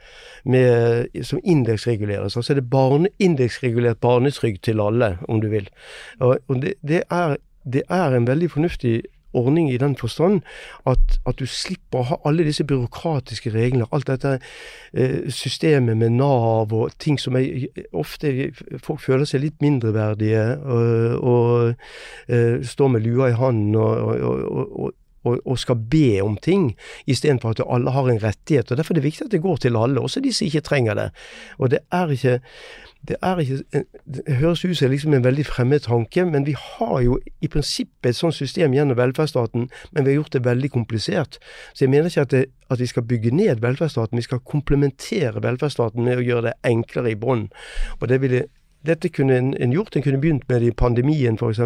[0.45, 2.37] med som indeksreguleres.
[2.37, 5.69] Altså det er barne, indeksregulert barnetrygd til alle, om du vil.
[6.21, 7.37] Og, og det, det, er,
[7.73, 10.41] det er en veldig fornuftig ordning i den forstand
[10.87, 13.89] at, at, du slipper å ha alle disse byråkratiske reglene.
[13.93, 14.37] Alt dette
[14.93, 21.25] eh, systemet med Nav og ting som er ofte Folk føler seg litt mindreverdige og,
[21.33, 24.13] og eh, står med lua i hånden og,
[24.83, 24.93] og,
[25.25, 26.73] og, og, skal be om ting,
[27.07, 28.71] istedenfor at alle har en rettighet.
[28.71, 30.95] og Derfor er det viktig at det går til alle, også de som ikke trenger
[30.95, 31.11] det.
[31.59, 32.41] Og det er ikke
[33.09, 37.19] det ikke Det høres ut som liksom en veldig fremmed tanke, men vi har jo
[37.41, 41.39] i prinsippet et sånt system gjennom velferdsstaten, men vi har gjort det veldig komplisert.
[41.75, 45.43] Så jeg mener ikke at, det, at vi skal bygge ned velferdsstaten, vi skal komplementere
[45.43, 47.49] velferdsstaten med å gjøre det enklere i bånn.
[48.01, 48.45] Og det ville
[48.87, 49.97] dette kunne en, en, gjort.
[49.97, 51.61] En kunne begynt med det i pandemien f.eks.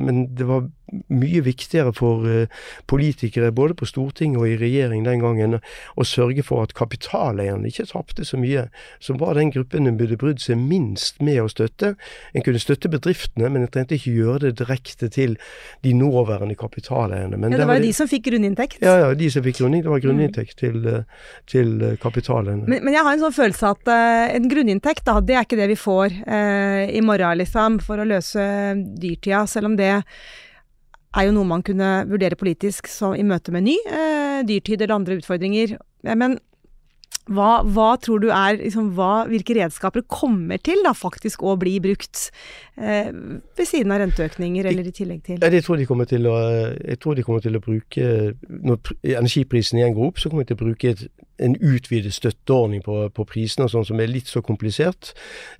[0.00, 0.68] Men det var
[1.08, 6.44] mye viktigere for uh, politikere både på Stortinget og i regjering den gangen å sørge
[6.46, 8.66] for at kapitaleierne ikke tapte så mye,
[9.02, 11.94] som var den gruppen en burde brydd seg minst med å støtte.
[12.34, 15.36] En kunne støtte bedriftene, men en trengte ikke gjøre det direkte til
[15.84, 17.38] de nåværende kapitaleierne.
[17.40, 18.80] Men ja, det var jo de som fikk grunninntekt?
[18.84, 19.88] Ja, ja, de som fikk grunninntekt.
[19.88, 20.60] Det var grunninntekt mm.
[20.60, 22.66] til, eh, til eh, kapitaleierne.
[22.66, 25.60] Men, men, jeg har en sånn følelse at uh, en grunninntekt, da, det er ikke
[25.60, 28.44] det vi får uh, i morgen, liksom, for å løse
[29.00, 29.92] dyrtida, selv om det
[31.16, 35.00] er jo noe man kunne vurdere politisk så, i møte med ny eh, dyrtid eller
[35.00, 35.76] andre utfordringer.
[36.06, 36.38] Men
[37.30, 41.76] hva, hva, tror du er liksom, hva, Hvilke redskaper kommer til da faktisk å bli
[41.82, 42.30] brukt
[42.80, 45.38] eh, ved siden av renteøkninger, eller i tillegg til?
[45.38, 46.38] Jeg tror de å,
[46.80, 48.08] jeg tror de kommer til å bruke
[48.48, 51.04] Når energiprisen igjen går opp, så kommer de til å bruke et,
[51.40, 55.12] en utvidet støtteordning på, på prisene sånn som er litt så komplisert.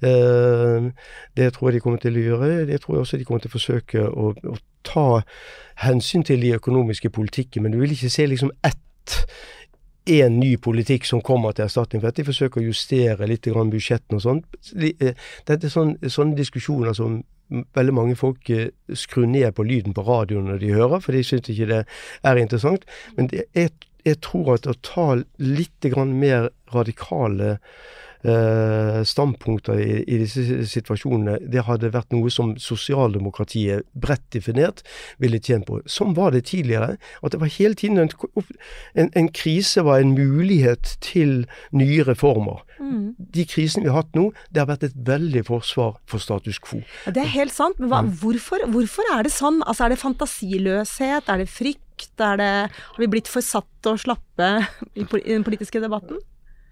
[0.03, 0.91] Eh,
[1.39, 2.51] det tror jeg de kommer til å gjøre.
[2.73, 5.23] Det tror jeg også de kommer til å forsøke å, å ta
[5.85, 7.63] hensyn til de økonomiske politikken.
[7.63, 8.79] Men du vil ikke se liksom ett
[10.11, 12.23] en ny politikk som kommer til erstatning for dette.
[12.23, 14.41] De forsøker å justere litt budsjettene og sånn.
[14.73, 20.05] Dette er sånne, sånne diskusjoner som veldig mange folk eh, skrur ned på lyden på
[20.07, 21.81] radioen når de hører, for de syns ikke det
[22.23, 22.87] er interessant.
[23.17, 23.73] Men jeg,
[24.05, 25.09] jeg, tror at å ta
[25.43, 27.65] litt mer radikale eh,
[28.21, 34.83] standpunkter i, i, disse situasjonene, det hadde vært noe som sosialdemokratiet bredt definert
[35.23, 35.81] ville tjent på.
[35.89, 36.99] Sånn var det tidligere.
[37.25, 42.61] At det var hele tiden en, en, krise var en mulighet til nye reformer.
[42.81, 43.15] Mm.
[43.19, 46.83] De krisene vi har hatt nå, det har vært et veldig forsvar for status quo.
[47.07, 49.63] Ja, det er helt sant, men hva, hvorfor, hvorfor, er det sånn?
[49.67, 51.29] Altså Er det fantasiløshet?
[51.29, 51.87] Er det frykt?
[52.21, 54.51] Er det, har vi blitt for satt og slappe
[54.95, 56.21] i, i den politiske debatten?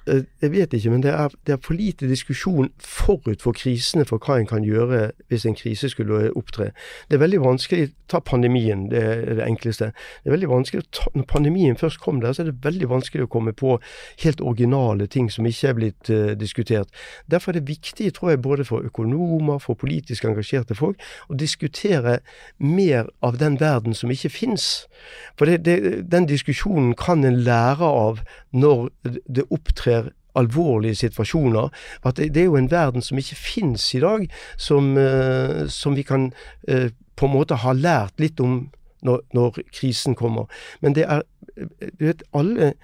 [0.08, 4.06] Eh, jeg vet ikke, men det er, det er, for lite diskusjon forut for krisene
[4.08, 6.70] for hva en kan gjøre hvis en krise skulle opptre.
[7.08, 9.90] Det er veldig vanskelig Ta pandemien, det er det enkleste.
[10.24, 13.28] Det er veldig vanskelig Når pandemien først kom der, så er det veldig vanskelig å
[13.28, 13.74] komme på
[14.22, 16.88] helt originale ting som ikke er blitt uh, diskutert.
[17.30, 20.96] Derfor er det viktig, tror jeg, både for økonomer, for politisk engasjerte folk,
[21.28, 22.20] å diskutere
[22.56, 24.86] mer av den verden som ikke fins.
[25.36, 25.76] For det,
[26.08, 28.22] den diskusjonen kan en lære av
[28.56, 28.88] når
[29.28, 29.97] det opptrer
[30.38, 31.68] alvorlige situasjoner.
[32.06, 35.96] At det, det, er jo en verden som ikke finnes i dag, som, uh, som
[35.98, 36.30] vi kan
[36.70, 38.68] uh, på en måte ha lært litt om
[39.06, 40.46] når, når krisen kommer.
[40.80, 41.26] Men det er
[41.98, 42.74] Du vet, alle,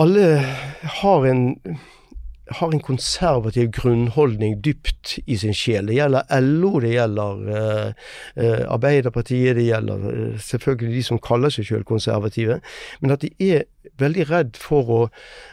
[0.00, 0.26] alle
[1.00, 1.42] har en
[2.50, 5.86] har en konservativ grunnholdning dypt i sin sjel.
[5.86, 7.92] Det gjelder LO, det gjelder uh,
[8.42, 12.60] uh, Arbeiderpartiet, det gjelder uh, selvfølgelig de som kaller seg selv konservative.
[13.00, 13.68] Men at de er
[14.00, 15.00] veldig redd for å,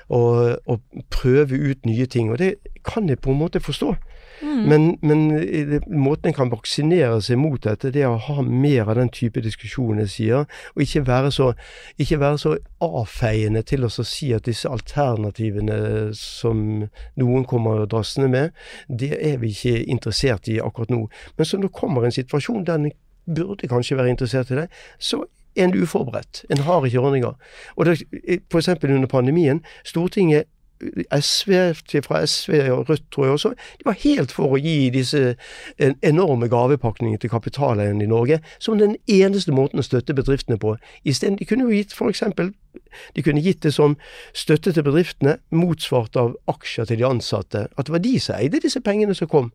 [0.10, 0.22] å,
[0.58, 0.80] å
[1.14, 2.32] prøve ut nye ting.
[2.32, 2.56] Og det
[2.88, 3.94] kan jeg på en måte forstå.
[4.42, 4.64] Mm.
[4.70, 5.22] Men, men
[5.88, 9.42] måten en kan vaksinere seg mot dette, det er å ha mer av den type
[9.44, 11.52] diskusjon jeg sier, og ikke være så,
[11.98, 15.80] ikke være så avfeiende til å si at disse alternativene
[16.18, 16.64] som
[17.18, 21.06] noen kommer drassende med, det er vi ikke interessert i akkurat nå.
[21.38, 22.92] Men så når det kommer en situasjon der en
[23.28, 24.68] burde kanskje være interessert i det,
[25.00, 25.24] så
[25.58, 26.46] er en uforberedt.
[26.50, 27.34] En har ikke ordninger.
[27.76, 27.98] Og det,
[28.52, 30.48] for eksempel under pandemien, Stortinget
[31.12, 31.74] SV,
[32.06, 35.36] fra SV og Rødt, tror jeg også, de var helt for å gi disse
[36.06, 40.76] enorme gavepakningene til kapitaleierne i Norge som den eneste måten å støtte bedriftene på.
[41.04, 42.24] Isteden, de kunne jo gitt f.eks.
[43.16, 43.98] De kunne gitt det som
[44.38, 47.68] støtte til bedriftene, motsvart av aksjer til de ansatte.
[47.78, 49.52] At det var de som eide disse pengene som kom.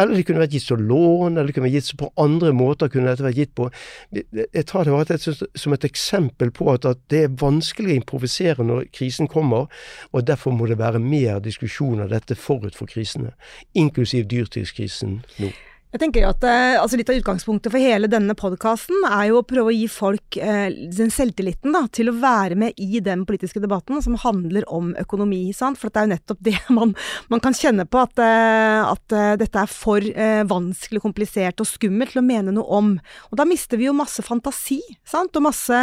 [0.00, 2.90] Eller det kunne vært gitt som lån, eller det kunne vært gitt på andre måter.
[2.92, 3.68] kunne dette vært gitt på.
[4.12, 5.18] Jeg tar det bare
[5.58, 9.68] som et eksempel på at det er vanskelig å improvisere når krisen kommer,
[10.12, 13.34] og derfor må det være mer diskusjon av dette forut for krisene,
[13.74, 15.52] inklusiv dyrtidskrisen nå.
[15.92, 19.44] Jeg tenker at eh, altså Litt av utgangspunktet for hele denne podkasten er jo å
[19.44, 23.60] prøve å gi folk eh, den selvtilliten da, til å være med i den politiske
[23.60, 25.50] debatten som handler om økonomi.
[25.52, 25.76] Sant?
[25.76, 26.94] For det er jo nettopp det man,
[27.28, 31.68] man kan kjenne på, at, eh, at eh, dette er for eh, vanskelig, komplisert og
[31.68, 32.94] skummelt til å mene noe om.
[33.28, 35.36] Og da mister vi jo masse fantasi, sant?
[35.36, 35.82] og masse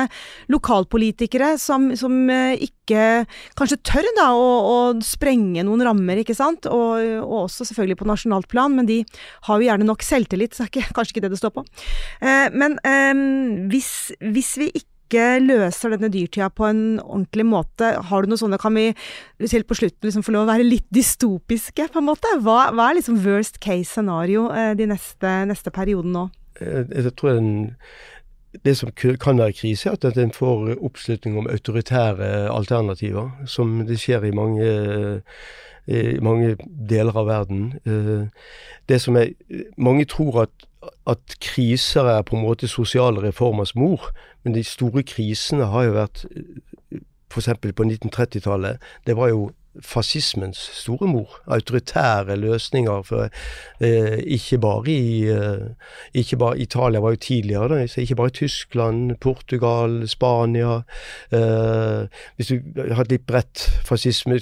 [0.50, 2.18] lokalpolitikere som, som
[2.58, 6.66] ikke kanskje tør da å, å, sprenge noen rammer, ikke sant.
[6.66, 9.04] Og, og også selvfølgelig på nasjonalt plan, men de
[9.46, 11.66] har jo gjerne nok nok selvtillit, så er ikke, kanskje ikke det det står på.
[12.22, 13.92] Eh, men eh, hvis,
[14.32, 18.76] hvis, vi ikke løser denne dyrtida på en ordentlig måte, har du noe sånne, kan
[18.78, 18.92] vi
[19.50, 22.36] selv på slutten liksom få lov å være litt dystopiske, på en måte?
[22.46, 26.30] Hva, hva er liksom worst case scenario eh, de neste, neste perioden nå?
[26.60, 27.52] Jeg, jeg tror den
[28.66, 34.00] det som kan være krise, er at en får oppslutning om autoritære alternativer, som det
[34.00, 34.70] skjer i mange
[35.90, 36.56] i mange
[36.90, 37.62] deler av verden.
[37.86, 38.28] Eh,
[38.90, 39.34] det som er,
[39.78, 40.50] Mange tror at,
[41.08, 44.12] at kriser er på en måte sosiale reformers mor,
[44.44, 46.26] men de store krisene har jo vært
[47.30, 47.50] F.eks.
[47.62, 48.78] på 1930-tallet.
[49.08, 49.52] Det var jo
[49.82, 51.40] fascismens store mor.
[51.48, 53.02] Autoritære løsninger.
[53.02, 53.30] For,
[53.82, 55.70] eh, ikke bare i eh,
[56.14, 60.82] ikke bare Italia var jo tidligere, da, ikke bare i Tyskland, Portugal, Spania.
[61.32, 62.60] Eh, hvis du
[62.94, 64.40] har litt bredt fascisme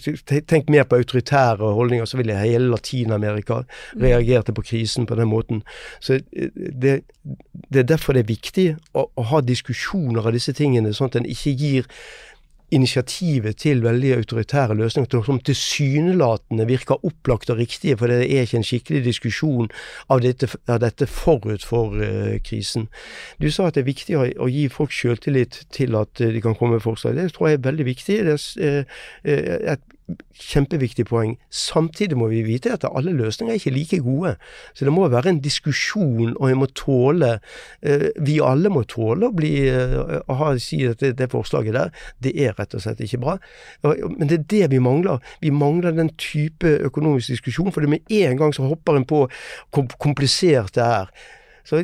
[0.47, 4.01] Tenk mer på autoritære holdninger, så ville hele Latin-Amerika mm.
[4.01, 5.63] reagerte på krisen på den måten.
[5.99, 7.01] Så eh, det,
[7.73, 11.19] det er derfor det er viktig å, å ha diskusjoner av disse tingene, sånn at
[11.21, 11.91] en ikke gir
[12.72, 18.59] initiativet til veldig autoritære løsninger som tilsynelatende virker opplagt og riktige, for det er ikke
[18.59, 19.70] en skikkelig diskusjon
[20.11, 22.89] av dette, av dette forut for uh, krisen.
[23.41, 26.43] Du sa at det er viktig å, å gi folk selvtillit til at uh, de
[26.43, 27.15] kan komme med forslag.
[27.15, 28.20] Det tror jeg er veldig viktig.
[28.28, 29.97] Det er uh, et
[30.38, 31.36] kjempeviktig poeng.
[31.51, 34.36] Samtidig må vi vite at alle løsninger er ikke like gode.
[34.74, 37.32] Så det må være en diskusjon, og jeg må tåle
[37.82, 41.91] eh, Vi alle må tåle å bli eh, ha, si at det, det, forslaget der,
[42.24, 43.38] det er rett og slett ikke bra.
[43.84, 45.20] Men det er det vi mangler.
[45.41, 47.74] Vi mangler den type økonomisk diskusjon.
[47.76, 49.26] For det med en gang så hopper en på
[49.74, 51.12] hvor komplisert det er.
[51.68, 51.82] Så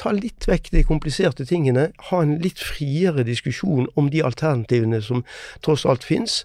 [0.00, 1.90] ta litt vekk de kompliserte tingene.
[2.08, 5.20] Ha en litt friere diskusjon om de alternativene som
[5.64, 6.38] tross alt fins.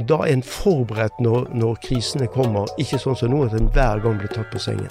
[0.00, 4.00] Da er en forberedt når, når krisene kommer, ikke sånn som nå at en hver
[4.04, 4.88] gang blir tatt på sengen.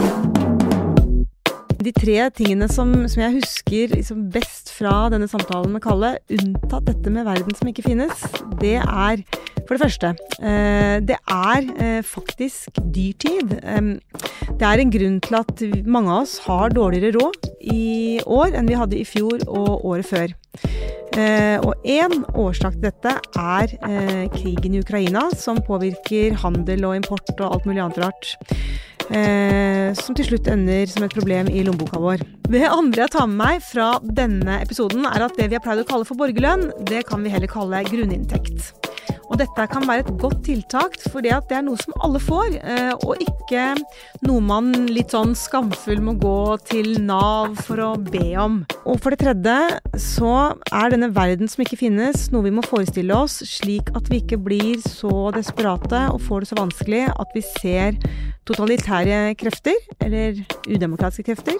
[1.78, 6.86] De tre tingene som, som jeg husker liksom best fra denne samtalen med Kalle, unntatt
[6.89, 8.26] dette med verden som ikke finnes,
[8.61, 9.26] det er
[9.68, 13.53] for det første, eh, det er eh, faktisk dyrtid.
[14.57, 18.70] Det er en grunn til at mange av oss har dårligere råd i år enn
[18.70, 20.36] vi hadde i fjor og året før.
[21.18, 23.74] Eh, og én årsak til dette er
[24.36, 28.36] krigen i Ukraina, som påvirker handel og import og alt mulig annet rart.
[29.07, 32.24] Eh, som til slutt ender som et problem i lommeboka vår.
[32.51, 35.84] Det andre jeg tar med meg fra denne episoden, er at det vi har pleid
[35.84, 38.74] å kalle for borgerlønn, det kan vi heller kalle grunninntekt.
[39.28, 42.93] Og dette kan være et godt tiltak, for det er noe som alle får, eh,
[43.03, 43.66] og ikke
[44.28, 46.39] noe man litt sånn skamfull må gå
[46.70, 48.62] til Nav for å be om.
[48.86, 49.58] Og for det tredje
[50.01, 50.34] så
[50.72, 54.39] er denne verden som ikke finnes, noe vi må forestille oss, slik at vi ikke
[54.41, 57.99] blir så desperate og får det så vanskelig at vi ser
[58.47, 61.60] totalitære krefter, eller udemokratiske krefter,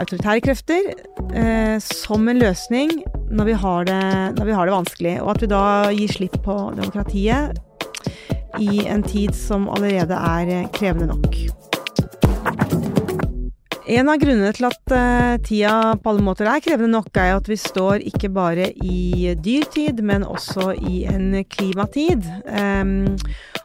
[0.00, 0.88] autoritære krefter,
[1.34, 2.90] eh, som en løsning
[3.30, 3.54] når vi,
[3.88, 4.00] det,
[4.38, 5.14] når vi, har det, vanskelig.
[5.22, 5.64] Og at vi da
[5.94, 7.58] gir slipp på demokratiet
[8.62, 11.73] i en tid som allerede er krevende nok.
[13.84, 17.48] En av grunnene til at uh, tida på alle måter er krevende nok, er at
[17.50, 22.24] vi står ikke bare i dyrtid, men også i en klimatid.
[22.48, 23.12] Um,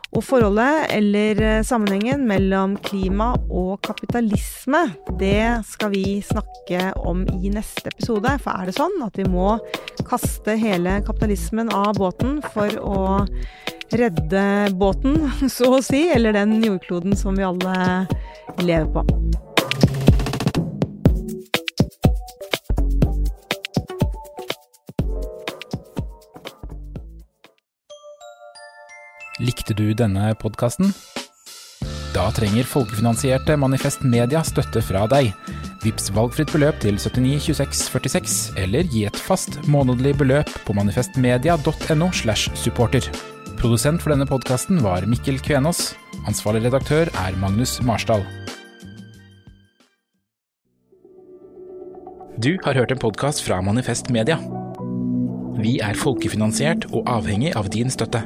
[0.10, 4.80] og forholdet, eller eh, sammenhengen, mellom klima og kapitalisme,
[5.22, 8.34] det skal vi snakke om i neste episode.
[8.42, 9.52] For er det sånn at vi må
[10.10, 13.04] kaste hele kapitalismen av båten for å
[13.94, 14.48] redde
[14.82, 15.22] båten,
[15.60, 17.78] så å si, eller den jordkloden som vi alle
[18.66, 19.06] lever på?
[29.40, 30.92] Likte du denne podkasten?
[32.12, 35.30] Da trenger folkefinansierte Manifest Media støtte fra deg.
[35.80, 42.10] Vips valgfritt beløp til 79 26 46, eller gi et fast månedlig beløp på manifestmedia.no
[42.12, 43.06] slash supporter.
[43.62, 45.94] Produsent for denne podkasten var Mikkel Kvenås.
[46.28, 48.26] Ansvarlig redaktør er Magnus Marsdal.
[52.40, 54.36] Du har hørt en podkast fra Manifest Media.
[55.60, 58.26] Vi er folkefinansiert og avhengig av din støtte.